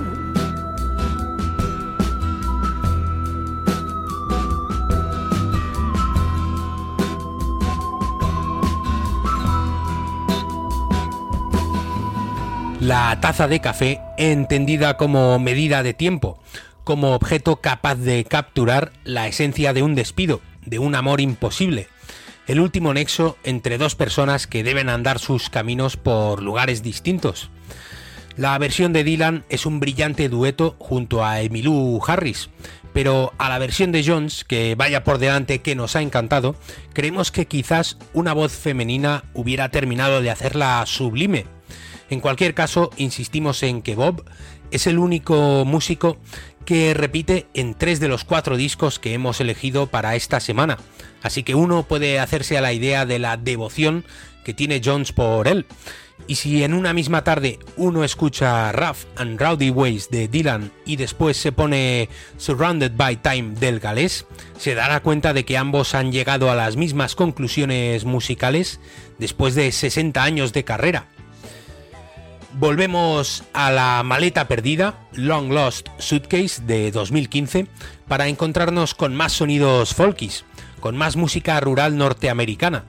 Taza 13.18 13.48
de 13.48 13.60
café 13.60 14.00
entendida 14.18 14.96
como 14.96 15.40
medida 15.40 15.84
de 15.84 15.94
tiempo, 15.94 16.40
como 16.84 17.16
objeto 17.16 17.58
capaz 17.58 17.96
de 17.96 18.24
capturar 18.24 18.92
la 19.04 19.28
esencia 19.28 19.74
de 19.74 19.82
un 19.82 19.96
despido, 19.96 20.42
de 20.66 20.80
un 20.80 20.96
amor 20.96 21.20
imposible, 21.20 21.88
el 22.48 22.60
último 22.60 22.94
nexo 22.94 23.36
entre 23.44 23.78
dos 23.78 23.96
personas 23.96 24.48
que 24.48 24.64
deben 24.64 24.90
andar 24.90 25.20
sus 25.20 25.50
caminos 25.50 25.98
por 25.98 26.42
lugares 26.42 26.84
distintos. 26.84 27.50
La 28.38 28.58
versión 28.58 28.94
de 28.94 29.04
Dylan 29.04 29.44
es 29.50 29.66
un 29.66 29.80
brillante 29.80 30.30
dueto 30.30 30.76
junto 30.80 31.26
a 31.26 31.42
Emilou 31.42 32.00
Harris, 32.08 32.50
pero 32.94 33.34
a 33.38 33.50
la 33.50 33.60
versión 33.60 33.92
de 33.92 34.04
Jones, 34.06 34.46
que 34.46 34.76
vaya 34.76 35.04
por 35.04 35.18
delante 35.18 35.60
que 35.60 35.76
nos 35.76 35.96
ha 35.96 36.02
encantado, 36.02 36.56
creemos 36.94 37.32
que 37.32 37.48
quizás 37.48 37.98
una 38.14 38.34
voz 38.34 38.54
femenina 38.54 39.26
hubiera 39.34 39.70
terminado 39.70 40.22
de 40.22 40.30
hacerla 40.30 40.84
sublime. 40.86 41.46
En 42.10 42.20
cualquier 42.20 42.54
caso, 42.54 42.90
insistimos 42.98 43.62
en 43.64 43.82
que 43.82 43.96
Bob 43.96 44.24
es 44.72 44.88
el 44.88 45.00
único 45.00 45.64
músico 45.66 46.18
que 46.66 46.94
repite 46.94 47.48
en 47.54 47.74
tres 47.74 48.00
de 48.00 48.08
los 48.08 48.24
cuatro 48.24 48.58
discos 48.58 49.00
que 49.00 49.14
hemos 49.14 49.42
elegido 49.42 49.88
para 49.88 50.16
esta 50.16 50.40
semana, 50.40 50.78
así 51.24 51.44
que 51.44 51.56
uno 51.56 51.84
puede 51.84 52.20
hacerse 52.20 52.58
a 52.58 52.62
la 52.62 52.74
idea 52.74 53.06
de 53.06 53.20
la 53.20 53.38
devoción 53.38 54.06
que 54.44 54.54
tiene 54.54 54.82
Jones 54.84 55.12
por 55.12 55.48
él. 55.48 55.66
Y 56.28 56.36
si 56.36 56.64
en 56.64 56.74
una 56.74 56.94
misma 56.94 57.24
tarde 57.24 57.60
uno 57.78 58.04
escucha 58.04 58.72
Rough 58.72 58.98
and 59.16 59.40
Rowdy 59.40 59.70
Ways 59.70 60.10
de 60.10 60.28
Dylan 60.28 60.72
y 60.86 60.98
después 60.98 61.38
se 61.38 61.52
pone 61.52 62.10
Surrounded 62.38 62.92
by 62.96 63.18
Time 63.18 63.56
del 63.60 63.80
galés, 63.80 64.26
se 64.58 64.76
dará 64.76 65.00
cuenta 65.00 65.34
de 65.34 65.46
que 65.46 65.58
ambos 65.58 65.96
han 65.96 66.12
llegado 66.12 66.52
a 66.52 66.56
las 66.56 66.76
mismas 66.76 67.16
conclusiones 67.16 68.06
musicales 68.06 68.80
después 69.18 69.56
de 69.56 69.72
60 69.72 70.22
años 70.22 70.54
de 70.54 70.64
carrera. 70.64 71.08
Volvemos 72.54 73.44
a 73.54 73.72
la 73.72 74.02
maleta 74.04 74.48
perdida, 74.48 74.96
Long 75.14 75.52
Lost 75.52 75.88
Suitcase 76.00 76.64
de 76.64 76.92
2015, 76.92 77.68
para 78.08 78.28
encontrarnos 78.28 78.96
con 78.96 79.16
más 79.16 79.34
sonidos 79.34 79.94
folkies, 79.94 80.46
con 80.80 80.98
más 80.98 81.16
música 81.16 81.60
rural 81.60 81.96
norteamericana. 81.96 82.86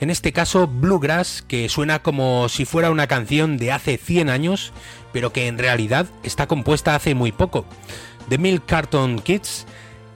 En 0.00 0.10
este 0.10 0.32
caso, 0.32 0.68
Bluegrass, 0.68 1.42
que 1.46 1.68
suena 1.68 1.98
como 1.98 2.48
si 2.48 2.64
fuera 2.64 2.90
una 2.90 3.08
canción 3.08 3.58
de 3.58 3.72
hace 3.72 3.98
100 3.98 4.30
años, 4.30 4.72
pero 5.12 5.32
que 5.32 5.48
en 5.48 5.58
realidad 5.58 6.06
está 6.22 6.46
compuesta 6.46 6.94
hace 6.94 7.14
muy 7.14 7.32
poco. 7.32 7.66
The 8.28 8.38
Milk 8.38 8.64
Carton 8.64 9.18
Kids 9.18 9.66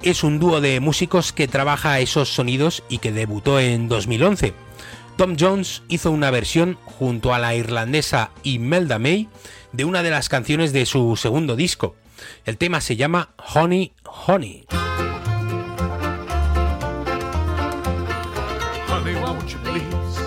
es 0.02 0.22
un 0.22 0.38
dúo 0.38 0.60
de 0.60 0.78
músicos 0.80 1.32
que 1.32 1.48
trabaja 1.48 1.98
esos 1.98 2.28
sonidos 2.28 2.84
y 2.88 2.98
que 2.98 3.10
debutó 3.10 3.58
en 3.58 3.88
2011. 3.88 4.54
Tom 5.16 5.36
Jones 5.38 5.82
hizo 5.88 6.10
una 6.10 6.30
versión 6.30 6.76
junto 6.84 7.32
a 7.34 7.38
la 7.38 7.54
irlandesa 7.54 8.30
Imelda 8.42 8.98
May 8.98 9.28
de 9.72 9.84
una 9.84 10.02
de 10.02 10.10
las 10.10 10.28
canciones 10.28 10.72
de 10.72 10.86
su 10.86 11.16
segundo 11.16 11.54
disco. 11.54 11.94
El 12.44 12.58
tema 12.58 12.80
se 12.80 12.96
llama 12.96 13.30
Honey 13.54 13.92
Honey. 14.26 14.66
Honey, 18.88 19.14
won't 19.14 19.48
you 19.48 19.58
please 19.62 20.18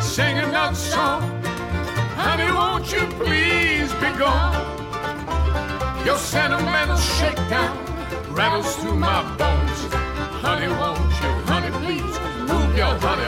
sing 0.00 0.38
another 0.38 0.76
song? 0.76 1.22
Honey, 2.16 2.52
won't 2.52 2.92
you 2.92 3.06
please 3.18 3.92
be 3.94 4.18
gone? 4.18 4.54
Your 6.04 6.16
sentimental 6.16 6.96
shakedown 6.96 7.76
rattles 8.30 8.76
through 8.76 8.98
my 8.98 9.22
bones. 9.36 9.88
Honey, 10.42 10.68
won't 10.68 10.98
you, 11.22 11.30
honey, 11.46 11.70
please 11.84 12.18
move 12.46 12.76
your 12.76 12.94
honey 13.00 13.24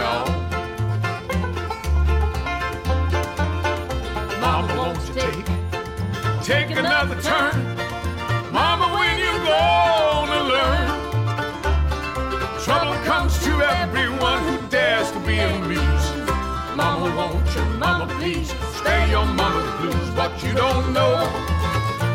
you 20.42 20.52
don't 20.54 20.92
know 20.92 21.14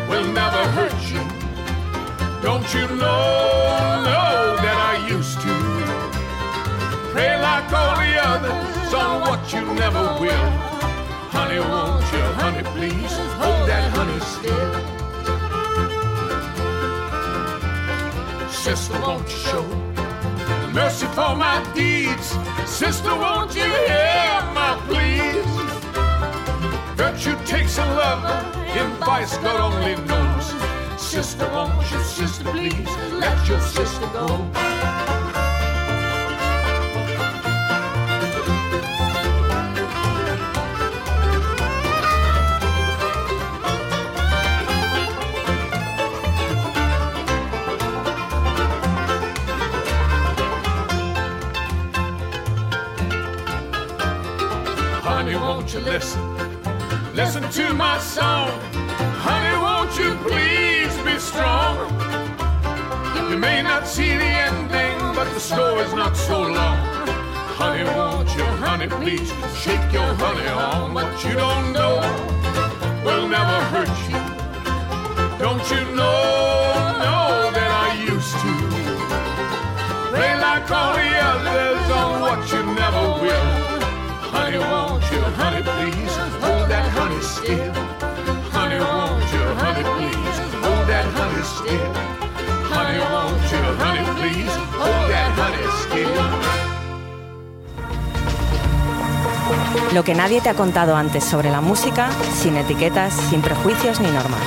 will 0.10 0.28
never 0.32 0.64
hurt 0.78 1.02
you. 1.14 1.24
Don't 2.42 2.68
you 2.74 2.88
know, 2.88 4.04
know 4.08 4.56
that 4.64 4.78
I 4.94 5.08
used 5.08 5.40
to 5.42 5.56
pray 7.12 7.40
like 7.40 7.72
all 7.72 7.96
the 8.04 8.14
others 8.32 8.94
on 8.94 9.22
what 9.22 9.42
you 9.54 9.62
never 9.74 10.04
will. 10.20 10.50
Honey, 11.36 11.60
won't 11.60 12.06
you, 12.14 12.24
honey, 12.42 12.64
please 12.76 13.16
hold 13.40 13.68
that 13.70 13.86
honey 13.96 14.20
still. 14.34 14.96
Sister, 18.50 19.00
won't 19.02 19.30
you 19.30 19.38
show 19.50 19.66
mercy 20.74 21.08
for 21.18 21.36
my 21.36 21.58
deeds? 21.74 22.28
Sister, 22.66 23.16
won't 23.16 23.56
you 23.56 23.64
hear 23.64 24.42
my 24.60 24.82
pleas? 24.88 25.05
Virtue 27.26 27.44
takes 27.46 27.80
a 27.80 27.86
lover, 27.86 28.78
in 28.78 28.88
vice 28.98 29.36
God 29.40 29.60
only 29.60 29.96
knows. 30.06 30.54
Sister, 31.02 31.50
won't 31.50 31.74
you, 31.90 32.00
sister, 32.04 32.44
please 32.44 32.88
let 33.14 33.48
your 33.48 33.60
sister 33.62 34.06
go? 34.14 34.28
Honey, 55.02 55.36
won't 55.36 55.74
you 55.74 55.80
listen? 55.80 56.35
Listen 57.16 57.50
to 57.50 57.74
my 57.74 57.98
song. 58.00 58.50
Honey, 59.24 59.58
won't 59.64 59.98
you 59.98 60.16
please 60.28 60.94
be 61.06 61.18
strong? 61.18 61.78
You 63.30 63.38
may 63.38 63.62
not 63.62 63.88
see 63.88 64.18
the 64.18 64.32
ending, 64.48 64.98
but 65.16 65.34
the 65.34 65.40
story's 65.40 65.94
not 65.94 66.18
so 66.18 66.42
long. 66.42 66.78
Honey, 67.56 67.86
won't 67.86 68.28
you, 68.36 68.44
honey, 68.44 68.88
please 68.88 69.32
shake 69.62 69.94
your 69.94 70.14
honey 70.16 70.50
on. 70.50 70.94
What 70.94 71.24
you 71.24 71.36
don't 71.36 71.72
know 71.72 72.02
will 73.06 73.30
never 73.30 73.60
hurt 73.72 73.96
you. 74.10 75.40
Don't 75.40 75.72
you 75.72 75.96
know, 75.96 75.96
know 75.96 76.55
Lo 99.94 100.04
que 100.04 100.14
nadie 100.14 100.42
te 100.42 100.50
ha 100.50 100.54
contado 100.54 100.96
antes 100.96 101.24
sobre 101.24 101.50
la 101.50 101.62
música, 101.62 102.10
sin 102.34 102.58
etiquetas, 102.58 103.14
sin 103.30 103.42
prejuicios 103.42 104.00
ni 104.00 104.10
normas. 104.12 104.42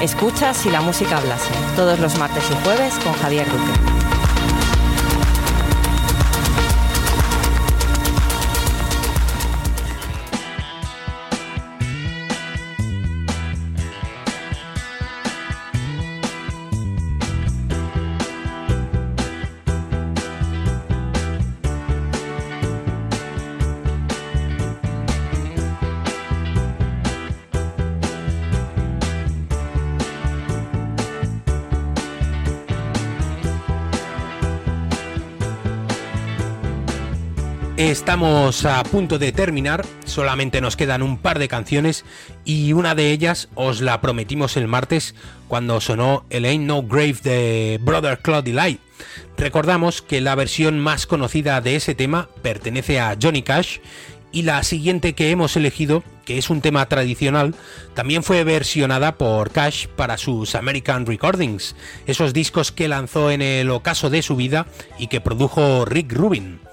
Escucha 0.00 0.54
si 0.54 0.70
la 0.70 0.80
música 0.80 1.18
hablase, 1.18 1.52
todos 1.76 1.98
los 1.98 2.18
martes 2.18 2.44
y 2.50 2.64
jueves 2.64 2.94
con 2.98 3.12
Javier 3.14 3.46
Duque. 3.46 3.97
Estamos 37.88 38.66
a 38.66 38.82
punto 38.82 39.18
de 39.18 39.32
terminar, 39.32 39.82
solamente 40.04 40.60
nos 40.60 40.76
quedan 40.76 41.02
un 41.02 41.16
par 41.16 41.38
de 41.38 41.48
canciones 41.48 42.04
y 42.44 42.74
una 42.74 42.94
de 42.94 43.12
ellas 43.12 43.48
os 43.54 43.80
la 43.80 44.02
prometimos 44.02 44.58
el 44.58 44.68
martes 44.68 45.14
cuando 45.48 45.80
sonó 45.80 46.26
el 46.28 46.44
Ain't 46.44 46.66
No 46.66 46.82
Grave 46.82 47.16
de 47.22 47.80
Brother 47.80 48.18
Claude 48.18 48.52
Light. 48.52 48.78
Recordamos 49.38 50.02
que 50.02 50.20
la 50.20 50.34
versión 50.34 50.78
más 50.78 51.06
conocida 51.06 51.62
de 51.62 51.76
ese 51.76 51.94
tema 51.94 52.28
pertenece 52.42 53.00
a 53.00 53.16
Johnny 53.20 53.40
Cash 53.40 53.78
Y 54.32 54.42
la 54.42 54.62
siguiente 54.64 55.14
que 55.14 55.30
hemos 55.30 55.56
elegido, 55.56 56.04
que 56.26 56.36
es 56.36 56.50
un 56.50 56.60
tema 56.60 56.86
tradicional, 56.90 57.54
también 57.94 58.22
fue 58.22 58.44
versionada 58.44 59.16
por 59.16 59.50
Cash 59.50 59.86
para 59.86 60.18
sus 60.18 60.54
American 60.54 61.06
Recordings, 61.06 61.74
esos 62.06 62.34
discos 62.34 62.70
que 62.70 62.86
lanzó 62.86 63.30
en 63.30 63.40
el 63.40 63.70
ocaso 63.70 64.10
de 64.10 64.20
su 64.20 64.36
vida 64.36 64.66
y 64.98 65.06
que 65.06 65.22
produjo 65.22 65.86
Rick 65.86 66.12
Rubin. 66.12 66.67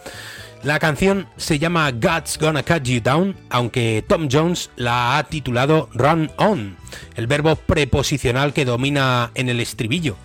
La 0.65 0.79
canción 0.79 1.27
se 1.37 1.59
llama 1.59 1.91
God's 1.91 2.39
Gonna 2.39 2.63
Cut 2.63 2.81
You 2.85 2.99
Down, 2.99 3.35
aunque 3.51 4.03
Tom 4.07 4.27
Jones 4.31 4.71
la 4.75 5.15
ha 5.15 5.23
titulado 5.25 5.89
Run 5.93 6.31
On, 6.37 6.75
el 7.13 7.27
verbo 7.27 7.55
preposicional 7.55 8.51
que 8.51 8.65
domina 8.65 9.29
en 9.35 9.49
el 9.49 9.59
estribillo. 9.59 10.17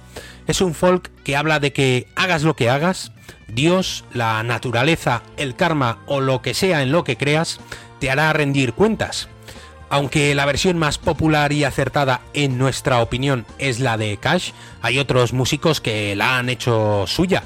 Es 0.47 0.62
un 0.62 0.72
folk 0.72 1.11
que 1.24 1.36
habla 1.36 1.61
de 1.61 1.74
que 1.74 2.07
hagas 2.16 2.43
lo 2.43 2.57
que 2.57 2.70
hagas, 2.70 3.12
Dios, 3.49 4.07
la 4.14 4.43
naturaleza, 4.43 5.22
el 5.36 5.57
karma 5.57 5.99
o 6.07 6.22
lo 6.22 6.41
que 6.41 6.55
sea 6.55 6.82
en 6.82 6.91
lo 6.91 7.05
que 7.05 7.18
creas, 7.18 7.61
te 7.99 8.11
hará 8.11 8.32
rendir 8.32 8.72
cuentas. 8.72 9.28
Aunque 9.91 10.34
la 10.34 10.47
versión 10.47 10.78
más 10.78 10.97
popular 10.97 11.53
y 11.53 11.64
acertada 11.64 12.22
en 12.32 12.57
nuestra 12.57 13.03
opinión 13.03 13.45
es 13.59 13.78
la 13.78 13.99
de 13.99 14.16
Cash, 14.16 14.53
hay 14.80 15.01
otros 15.01 15.34
músicos 15.34 15.82
que 15.82 16.16
la 16.16 16.38
han 16.38 16.49
hecho 16.49 17.05
suya 17.07 17.43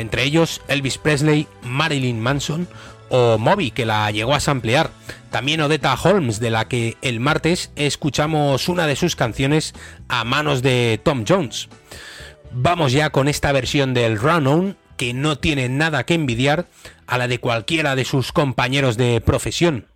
entre 0.00 0.24
ellos 0.24 0.60
Elvis 0.68 0.98
Presley, 0.98 1.46
Marilyn 1.62 2.20
Manson 2.20 2.68
o 3.08 3.38
Moby, 3.38 3.70
que 3.70 3.86
la 3.86 4.10
llegó 4.10 4.34
a 4.34 4.40
samplear. 4.40 4.90
También 5.30 5.60
Odetta 5.60 5.94
Holmes, 5.94 6.40
de 6.40 6.50
la 6.50 6.66
que 6.66 6.96
el 7.02 7.20
martes 7.20 7.70
escuchamos 7.76 8.68
una 8.68 8.86
de 8.86 8.96
sus 8.96 9.16
canciones 9.16 9.74
a 10.08 10.24
manos 10.24 10.62
de 10.62 11.00
Tom 11.02 11.24
Jones. 11.28 11.68
Vamos 12.52 12.92
ya 12.92 13.10
con 13.10 13.28
esta 13.28 13.52
versión 13.52 13.94
del 13.94 14.18
Run 14.18 14.46
On, 14.46 14.76
que 14.96 15.14
no 15.14 15.38
tiene 15.38 15.68
nada 15.68 16.04
que 16.04 16.14
envidiar 16.14 16.66
a 17.06 17.18
la 17.18 17.28
de 17.28 17.38
cualquiera 17.38 17.96
de 17.96 18.04
sus 18.04 18.32
compañeros 18.32 18.96
de 18.96 19.20
profesión. 19.20 19.86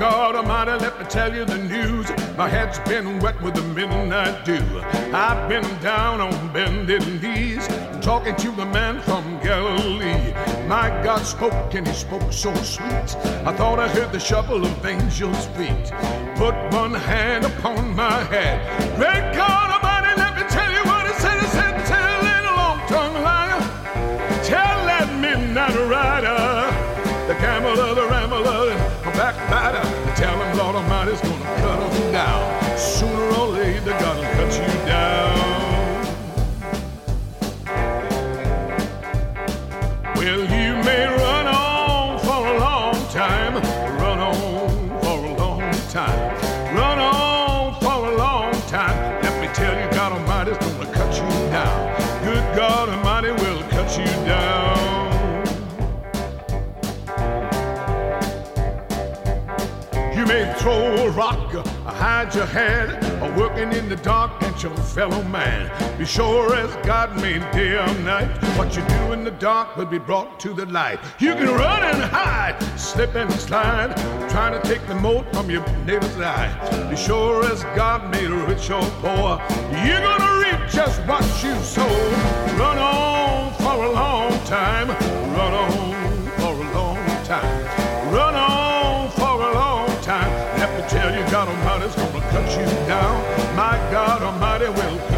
God 0.00 0.34
Almighty, 0.34 0.82
let 0.82 0.98
me 0.98 1.04
tell 1.04 1.34
you 1.34 1.44
the 1.44 1.58
news. 1.58 2.08
My 2.34 2.48
head's 2.48 2.78
been 2.88 3.18
wet 3.18 3.38
with 3.42 3.54
the 3.54 3.62
midnight 3.62 4.46
dew. 4.46 4.64
I've 5.12 5.46
been 5.46 5.62
down 5.82 6.22
on 6.22 6.52
bended 6.54 7.06
knees, 7.20 7.68
talking 8.00 8.34
to 8.36 8.50
the 8.52 8.64
man 8.64 9.02
from 9.02 9.38
Galilee. 9.40 10.32
My 10.66 10.88
God 11.04 11.22
spoke 11.26 11.74
and 11.74 11.86
he 11.86 11.92
spoke 11.92 12.32
so 12.32 12.54
sweet. 12.54 13.14
I 13.44 13.54
thought 13.54 13.78
I 13.78 13.88
heard 13.88 14.10
the 14.10 14.18
shuffle 14.18 14.64
of 14.64 14.86
angels' 14.86 15.46
feet. 15.48 15.92
Put 16.36 16.54
one 16.72 16.94
hand 16.94 17.44
upon 17.44 17.94
my 17.94 18.24
head. 18.24 18.56
Great 18.96 19.34
God 19.36 19.70
Almighty, 19.70 20.18
let 20.18 20.34
me 20.34 20.44
tell 20.48 20.72
you 20.72 20.82
what 20.88 21.08
he 21.08 21.12
said. 21.20 21.38
He 21.40 21.46
said, 21.48 21.76
tell 21.84 22.22
that 22.24 22.44
long-tongued 22.56 23.22
liar. 23.22 23.60
Tell 24.44 24.78
that 24.86 25.14
midnight 25.20 25.76
rider, 25.90 26.72
the 27.28 27.34
gambler, 27.34 27.94
the 27.94 28.08
rambler, 28.08 28.19
backbiter. 29.32 30.14
Tell 30.16 30.42
him 30.42 30.58
Lord 30.58 30.76
Almighty's 30.76 31.20
or 62.20 62.26
hide 62.26 62.34
your 62.34 62.46
head, 62.46 63.22
or 63.22 63.32
working 63.38 63.72
in 63.72 63.88
the 63.88 63.96
dark 63.96 64.36
against 64.42 64.62
your 64.62 64.76
fellow 64.76 65.22
man. 65.24 65.70
Be 65.98 66.04
sure 66.04 66.54
as 66.54 66.74
God 66.86 67.16
made 67.20 67.40
day 67.52 67.78
or 67.78 67.94
night, 68.00 68.30
what 68.58 68.76
you 68.76 68.82
do 68.82 69.12
in 69.12 69.24
the 69.24 69.30
dark 69.30 69.76
will 69.76 69.86
be 69.86 69.98
brought 69.98 70.38
to 70.40 70.52
the 70.52 70.66
light. 70.66 70.98
You 71.18 71.34
can 71.34 71.48
run 71.48 71.82
and 71.82 72.02
hide, 72.02 72.60
slip 72.78 73.14
and 73.14 73.32
slide, 73.32 73.96
trying 74.28 74.60
to 74.60 74.68
take 74.68 74.86
the 74.86 74.96
mote 74.96 75.32
from 75.34 75.50
your 75.50 75.66
neighbor's 75.84 76.16
eye. 76.18 76.50
Be 76.90 76.96
sure 76.96 77.44
as 77.50 77.62
God 77.76 78.10
made 78.10 78.28
rich 78.28 78.70
or 78.70 78.82
poor, 79.00 79.40
you're 79.84 80.00
gonna 80.00 80.40
reap 80.44 80.70
just 80.70 81.00
what 81.06 81.24
you 81.42 81.54
sow. 81.62 81.88
Run 82.58 82.78
on 82.78 83.54
for 83.54 83.84
a 83.84 83.92
long 83.92 84.32
time, 84.44 84.88
run 85.36 85.54
on 85.54 86.28
for 86.38 86.52
a 86.52 86.74
long 86.74 87.24
time, 87.24 87.79
You 92.48 92.66
down. 92.86 93.20
My 93.54 93.76
God 93.92 94.22
Almighty 94.22 94.68
will 94.68 95.09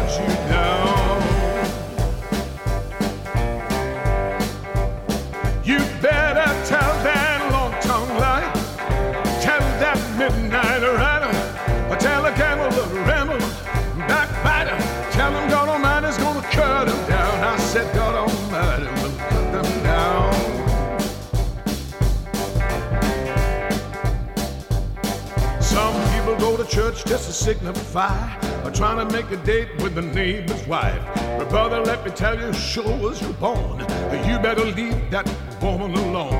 church 26.73 27.05
just 27.05 27.27
to 27.27 27.33
signify 27.33 28.35
or 28.65 28.71
trying 28.71 28.97
to 28.97 29.13
make 29.13 29.29
a 29.29 29.37
date 29.45 29.69
with 29.83 29.93
the 29.93 30.01
neighbor's 30.01 30.65
wife. 30.65 30.99
But 31.37 31.47
brother, 31.49 31.79
let 31.81 32.03
me 32.03 32.09
tell 32.09 32.39
you, 32.39 32.51
sure 32.51 33.11
as 33.11 33.21
you're 33.21 33.31
born, 33.33 33.81
you 34.27 34.39
better 34.39 34.65
leave 34.65 35.11
that 35.11 35.29
woman 35.61 35.93
alone. 35.93 36.33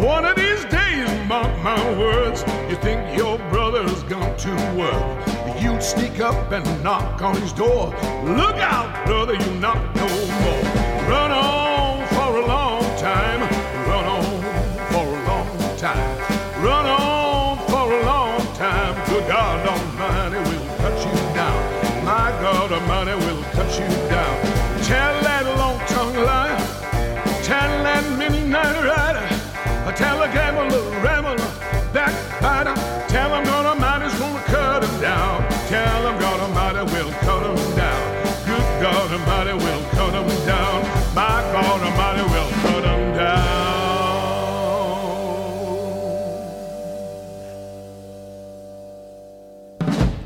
One 0.00 0.26
of 0.26 0.36
these 0.36 0.64
days, 0.66 1.08
mark 1.26 1.50
my 1.64 1.98
words, 1.98 2.42
you 2.70 2.76
think 2.76 3.18
your 3.18 3.36
brother's 3.50 4.04
gone 4.04 4.36
to 4.36 4.50
work. 4.78 5.60
You'd 5.60 5.82
sneak 5.82 6.20
up 6.20 6.52
and 6.52 6.64
knock 6.84 7.20
on 7.20 7.34
his 7.40 7.52
door. 7.52 7.88
Look 8.22 8.56
out, 8.58 9.04
brother, 9.06 9.34
you 9.34 9.54
knock 9.54 9.82
no 9.96 10.06
more. 10.06 11.10
Run 11.10 11.32
on 11.32 11.63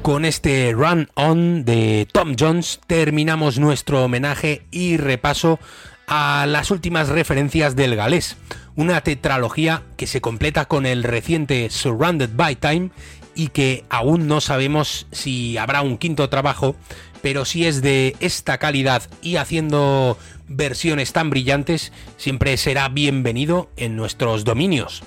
Con 0.08 0.24
este 0.24 0.72
Run 0.72 1.10
On 1.16 1.66
de 1.66 2.08
Tom 2.10 2.34
Jones 2.38 2.80
terminamos 2.86 3.58
nuestro 3.58 4.02
homenaje 4.02 4.62
y 4.70 4.96
repaso 4.96 5.60
a 6.06 6.46
las 6.48 6.70
últimas 6.70 7.10
referencias 7.10 7.76
del 7.76 7.94
galés, 7.94 8.38
una 8.74 9.02
tetralogía 9.02 9.82
que 9.98 10.06
se 10.06 10.22
completa 10.22 10.64
con 10.64 10.86
el 10.86 11.04
reciente 11.04 11.68
Surrounded 11.68 12.30
by 12.32 12.56
Time 12.56 12.88
y 13.34 13.48
que 13.48 13.84
aún 13.90 14.28
no 14.28 14.40
sabemos 14.40 15.06
si 15.12 15.58
habrá 15.58 15.82
un 15.82 15.98
quinto 15.98 16.30
trabajo, 16.30 16.74
pero 17.20 17.44
si 17.44 17.66
es 17.66 17.82
de 17.82 18.16
esta 18.20 18.56
calidad 18.56 19.02
y 19.20 19.36
haciendo 19.36 20.16
versiones 20.46 21.12
tan 21.12 21.28
brillantes, 21.28 21.92
siempre 22.16 22.56
será 22.56 22.88
bienvenido 22.88 23.68
en 23.76 23.94
nuestros 23.94 24.44
dominios. 24.44 25.02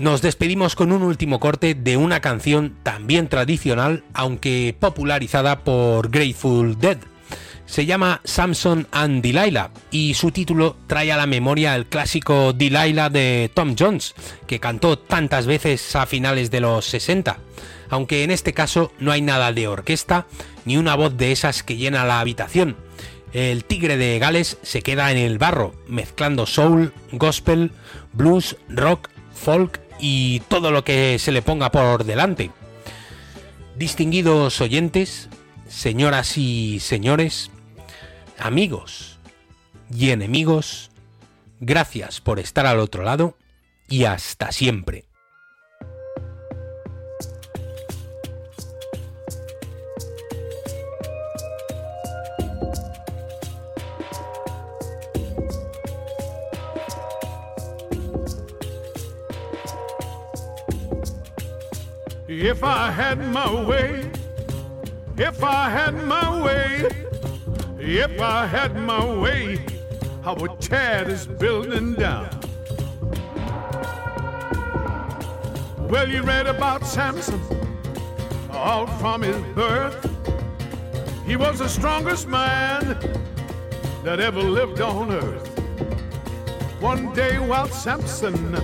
Nos 0.00 0.22
despedimos 0.22 0.76
con 0.76 0.92
un 0.92 1.02
último 1.02 1.40
corte 1.40 1.74
de 1.74 1.98
una 1.98 2.20
canción 2.20 2.74
también 2.82 3.28
tradicional, 3.28 4.02
aunque 4.14 4.74
popularizada 4.80 5.58
por 5.58 6.08
Grateful 6.08 6.78
Dead. 6.78 6.96
Se 7.66 7.84
llama 7.84 8.22
Samson 8.24 8.88
and 8.92 9.22
Delilah 9.22 9.72
y 9.90 10.14
su 10.14 10.30
título 10.30 10.78
trae 10.86 11.12
a 11.12 11.18
la 11.18 11.26
memoria 11.26 11.76
el 11.76 11.84
clásico 11.84 12.54
Delilah 12.54 13.10
de 13.10 13.50
Tom 13.52 13.76
Jones, 13.78 14.14
que 14.46 14.58
cantó 14.58 14.98
tantas 14.98 15.44
veces 15.44 15.94
a 15.94 16.06
finales 16.06 16.50
de 16.50 16.60
los 16.60 16.86
60, 16.86 17.36
aunque 17.90 18.24
en 18.24 18.30
este 18.30 18.54
caso 18.54 18.92
no 19.00 19.12
hay 19.12 19.20
nada 19.20 19.52
de 19.52 19.68
orquesta 19.68 20.26
ni 20.64 20.78
una 20.78 20.94
voz 20.94 21.18
de 21.18 21.30
esas 21.30 21.62
que 21.62 21.76
llena 21.76 22.06
la 22.06 22.20
habitación. 22.20 22.74
El 23.34 23.66
tigre 23.66 23.98
de 23.98 24.18
Gales 24.18 24.56
se 24.62 24.80
queda 24.80 25.12
en 25.12 25.18
el 25.18 25.36
barro, 25.36 25.74
mezclando 25.86 26.46
soul, 26.46 26.94
gospel, 27.12 27.70
blues, 28.14 28.56
rock, 28.70 29.10
folk 29.34 29.89
y 30.00 30.40
todo 30.48 30.70
lo 30.70 30.84
que 30.84 31.18
se 31.18 31.32
le 31.32 31.42
ponga 31.42 31.70
por 31.70 32.04
delante. 32.04 32.50
Distinguidos 33.76 34.60
oyentes, 34.60 35.28
señoras 35.68 36.36
y 36.36 36.80
señores, 36.80 37.50
amigos 38.38 39.18
y 39.94 40.10
enemigos, 40.10 40.90
gracias 41.60 42.20
por 42.20 42.38
estar 42.38 42.66
al 42.66 42.78
otro 42.78 43.02
lado 43.02 43.36
y 43.88 44.04
hasta 44.04 44.52
siempre. 44.52 45.09
If 62.42 62.64
I 62.64 62.90
had 62.90 63.18
my 63.18 63.52
way, 63.66 64.10
if 65.18 65.44
I 65.44 65.68
had 65.68 65.92
my 66.06 66.42
way, 66.42 66.88
if 67.78 68.18
I 68.18 68.46
had 68.46 68.74
my 68.76 69.04
way, 69.04 69.58
I 70.24 70.32
would 70.32 70.58
tear 70.58 71.04
this 71.04 71.26
building 71.26 71.92
down. 71.96 72.30
Well, 75.90 76.08
you 76.08 76.22
read 76.22 76.46
about 76.46 76.86
Samson, 76.86 77.42
all 78.50 78.86
from 78.86 79.20
his 79.20 79.36
birth. 79.54 80.00
He 81.26 81.36
was 81.36 81.58
the 81.58 81.68
strongest 81.68 82.26
man 82.26 82.96
that 84.02 84.18
ever 84.18 84.42
lived 84.42 84.80
on 84.80 85.12
earth. 85.12 85.46
One 86.80 87.12
day 87.12 87.38
while 87.38 87.68
Samson 87.68 88.54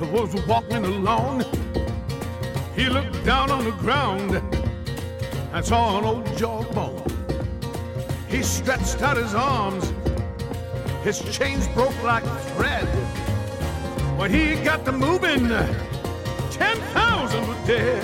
was 0.00 0.34
walking 0.48 0.84
along, 0.84 1.44
he 2.82 2.88
looked 2.88 3.24
down 3.24 3.48
on 3.48 3.64
the 3.64 3.70
ground 3.70 4.34
and 5.52 5.64
saw 5.64 5.98
an 5.98 6.04
old 6.04 6.26
jawbone. 6.36 7.00
He 8.28 8.42
stretched 8.42 9.00
out 9.02 9.16
his 9.16 9.34
arms, 9.34 9.92
his 11.04 11.20
chains 11.36 11.68
broke 11.68 12.02
like 12.02 12.24
thread. 12.54 12.86
When 14.18 14.32
he 14.32 14.56
got 14.64 14.84
to 14.86 14.92
moving, 14.92 15.46
10,000 16.50 17.46
were 17.46 17.66
dead. 17.66 18.02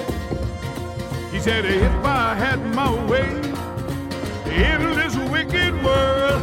He 1.33 1.41
said, 1.41 1.65
If 1.65 2.05
I 2.05 2.35
had 2.35 2.65
my 2.73 2.93
way 3.07 3.31
in 4.47 4.81
this 4.95 5.17
wicked 5.33 5.75
world, 5.83 6.43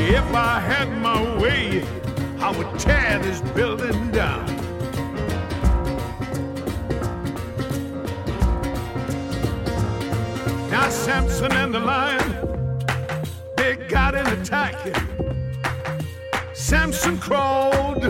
if 0.00 0.26
I 0.34 0.58
had 0.58 0.88
my 1.00 1.20
way, 1.38 1.86
I 2.40 2.50
would 2.56 2.80
tear 2.80 3.20
this 3.20 3.40
building 3.52 4.10
down. 4.10 4.63
Now 10.84 10.90
Samson 10.90 11.50
and 11.52 11.72
the 11.72 11.80
lion, 11.80 12.28
they 13.56 13.74
got 13.88 14.14
an 14.14 14.26
attack. 14.38 14.76
Samson 16.52 17.16
crawled 17.16 18.04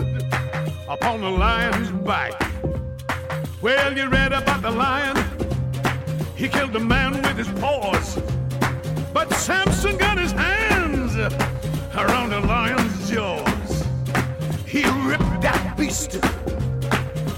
upon 0.89 1.21
the 1.21 1.29
lion's 1.29 1.89
back. 2.05 2.33
Well, 3.61 3.97
you 3.97 4.09
read 4.09 4.33
about 4.33 4.61
the 4.61 4.71
lion. 4.71 5.15
He 6.35 6.49
killed 6.49 6.73
the 6.73 6.81
man 6.81 7.13
with 7.13 7.37
his 7.37 7.47
paws. 7.61 8.19
But 9.13 9.31
Samson 9.31 9.95
got 9.95 10.17
his 10.17 10.33
hands 10.33 11.15
around 11.95 12.31
the 12.31 12.41
lion's 12.41 13.09
jaws. 13.09 13.85
He 14.65 14.83
ripped 15.07 15.41
that 15.43 15.75
beast 15.77 16.19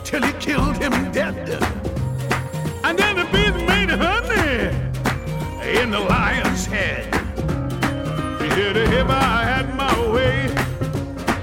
till 0.03 0.23
he 0.23 0.33
killed 0.39 0.77
him 0.77 1.11
dead. 1.11 1.61
And 2.83 2.97
then 2.97 3.17
the 3.17 3.25
beast 3.31 3.63
made 3.67 3.91
honey 3.91 4.86
in 5.67 5.91
the 5.91 5.99
lion's 5.99 6.65
head. 6.65 7.13
If 8.59 9.09
I 9.09 9.43
had 9.43 9.75
my 9.75 9.93
way 10.09 10.45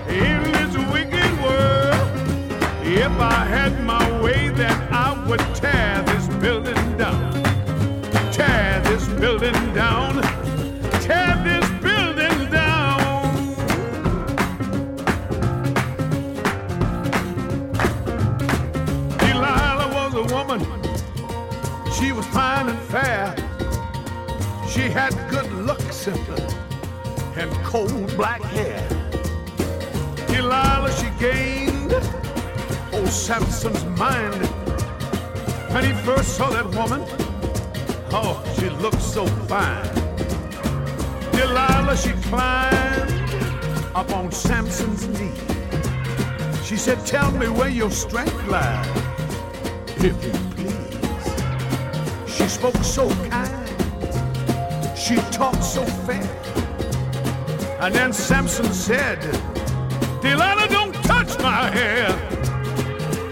in 0.09 0.43
this 0.53 0.77
wicked 0.93 1.33
world, 1.43 2.11
if 2.83 3.13
I 3.21 3.45
had 3.45 3.85
my 3.85 4.23
way, 4.23 4.49
then 4.49 4.73
I 4.93 5.13
would 5.29 5.41
tear 5.55 6.03
this 6.07 6.27
building 6.39 6.97
down. 6.97 7.33
Tear 8.33 8.81
this 8.85 9.07
building 9.21 9.75
down. 9.75 10.23
Tear 11.03 11.37
this 11.45 11.69
building 11.83 12.51
down. 12.51 12.99
Delilah 19.19 19.89
was 19.95 20.15
a 20.15 20.35
woman. 20.35 20.61
She 21.93 22.13
was 22.13 22.27
fine 22.27 22.69
and 22.69 22.79
fair. 22.79 23.44
She 24.85 24.91
had 24.91 25.15
good 25.31 25.51
looks 25.51 26.07
and, 26.09 27.51
cold 27.65 28.15
black 28.19 28.43
hair. 28.43 28.87
Delilah, 30.27 30.93
she 30.93 31.09
gained 31.19 31.95
old 32.93 33.09
Samson's 33.09 33.83
mind. 33.99 34.45
When 35.73 35.85
he 35.87 35.93
first 36.05 36.37
saw 36.37 36.51
that 36.51 36.67
woman, 36.67 37.01
oh, 38.13 38.45
she 38.59 38.69
looked 38.69 39.01
so 39.01 39.25
fine. 39.49 39.89
Delilah, 41.33 41.97
she 41.97 42.13
climbed 42.29 43.11
up 43.95 44.13
on 44.13 44.31
Samson's 44.31 45.09
knee. 45.09 45.33
She 46.63 46.77
said, 46.77 46.99
Tell 47.07 47.31
me 47.31 47.49
where 47.49 47.71
your 47.71 47.91
strength 47.91 48.47
lies, 48.49 48.87
if 49.97 50.23
you 50.23 50.33
please. 50.55 52.37
She 52.37 52.47
spoke 52.49 52.77
so 52.85 53.09
kind, 53.31 53.54
she 55.05 55.17
talked 55.31 55.63
so 55.63 55.85
fair. 56.07 56.23
And 57.79 57.95
then 57.95 58.11
Samson 58.15 58.73
said, 58.73 59.21
Delilah, 60.23 60.67
don't 60.69 60.95
touch 61.05 61.39
my 61.41 61.69
hair. 61.69 62.09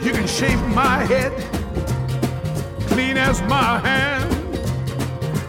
You 0.02 0.12
can 0.12 0.26
shave 0.26 0.60
my 0.74 0.98
head 1.06 1.32
clean 2.88 3.16
as 3.16 3.40
my 3.42 3.78
hand. 3.78 4.30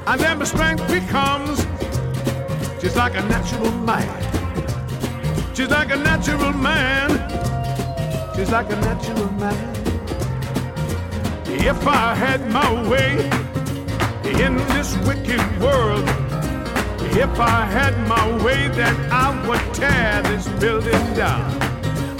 And 0.07 0.21
then 0.21 0.39
my 0.39 0.45
strength 0.45 0.87
becomes 0.87 1.65
just 2.81 2.95
like 2.95 3.15
a 3.15 3.23
natural 3.23 3.71
man. 3.71 4.07
Just 5.53 5.71
like 5.71 5.91
a 5.91 5.97
natural 5.97 6.53
man. 6.53 7.09
Just 8.33 8.53
like 8.53 8.71
a 8.71 8.77
natural 8.77 9.29
man. 9.33 9.75
If 11.47 11.85
I 11.85 12.15
had 12.15 12.49
my 12.49 12.89
way 12.89 13.42
in 14.41 14.55
this 14.73 14.97
wicked 15.05 15.41
world, 15.61 16.07
if 17.15 17.39
I 17.39 17.65
had 17.65 17.95
my 18.07 18.43
way, 18.43 18.67
then 18.69 18.95
I 19.11 19.47
would 19.47 19.73
tear 19.73 20.21
this 20.23 20.47
building 20.59 21.13
down. 21.13 21.43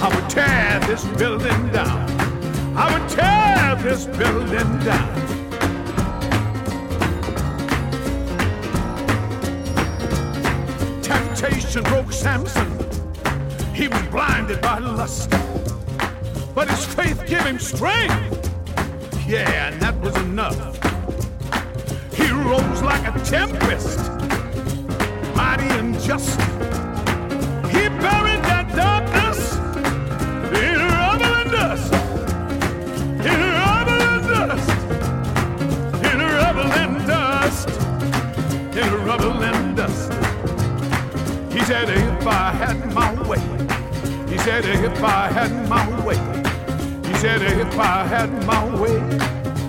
I 0.00 0.14
would 0.14 0.30
tear 0.30 0.80
this 0.86 1.04
building 1.18 1.68
down. 1.70 2.10
I 2.76 2.92
would 2.92 3.08
tear 3.08 3.74
this 3.82 4.06
building 4.06 4.78
down. 4.84 5.14
Temptation 11.02 11.82
broke 11.84 12.12
Samson. 12.12 12.70
He 13.74 13.88
was 13.88 14.02
blinded 14.08 14.60
by 14.60 14.78
lust. 14.78 15.30
But 16.54 16.70
his 16.70 16.84
faith 16.84 17.26
gave 17.26 17.42
him 17.42 17.58
strength. 17.58 18.50
Yeah, 19.26 19.68
and 19.68 19.82
that 19.82 19.98
was 20.00 20.14
enough 20.16 20.93
rose 22.44 22.82
like 22.82 23.04
a 23.08 23.18
tempest, 23.24 23.98
mighty 25.34 25.68
and 25.78 25.98
just. 26.00 26.38
He 27.72 27.88
buried 27.88 28.42
that 28.50 28.66
darkness 28.74 29.56
in 30.62 30.78
rubble 31.00 31.34
and 31.40 31.50
dust, 31.50 31.92
in 33.30 33.40
rubble 33.62 34.02
and 34.12 34.22
dust, 34.28 34.70
in 36.10 36.18
rubble 36.20 36.72
and 36.82 37.06
dust, 37.06 37.68
in 38.76 38.88
rubble 39.06 39.42
and 39.42 39.76
dust. 39.76 40.12
He 41.52 41.60
said, 41.60 41.88
if 41.88 42.26
I 42.26 42.50
had 42.50 42.92
my 42.92 43.10
way, 43.28 43.40
he 44.30 44.38
said, 44.38 44.64
if 44.66 45.02
I 45.02 45.28
had 45.28 45.50
my 45.68 46.04
way, 46.04 46.18
he 47.08 47.14
said, 47.14 47.42
if 47.42 47.78
I 47.78 48.04
had 48.04 48.30
my 48.46 48.64
way, 48.80 48.98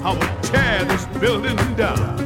I 0.04 0.12
would 0.14 0.44
tear 0.44 0.84
this 0.84 1.06
building 1.20 1.58
down. 1.76 2.25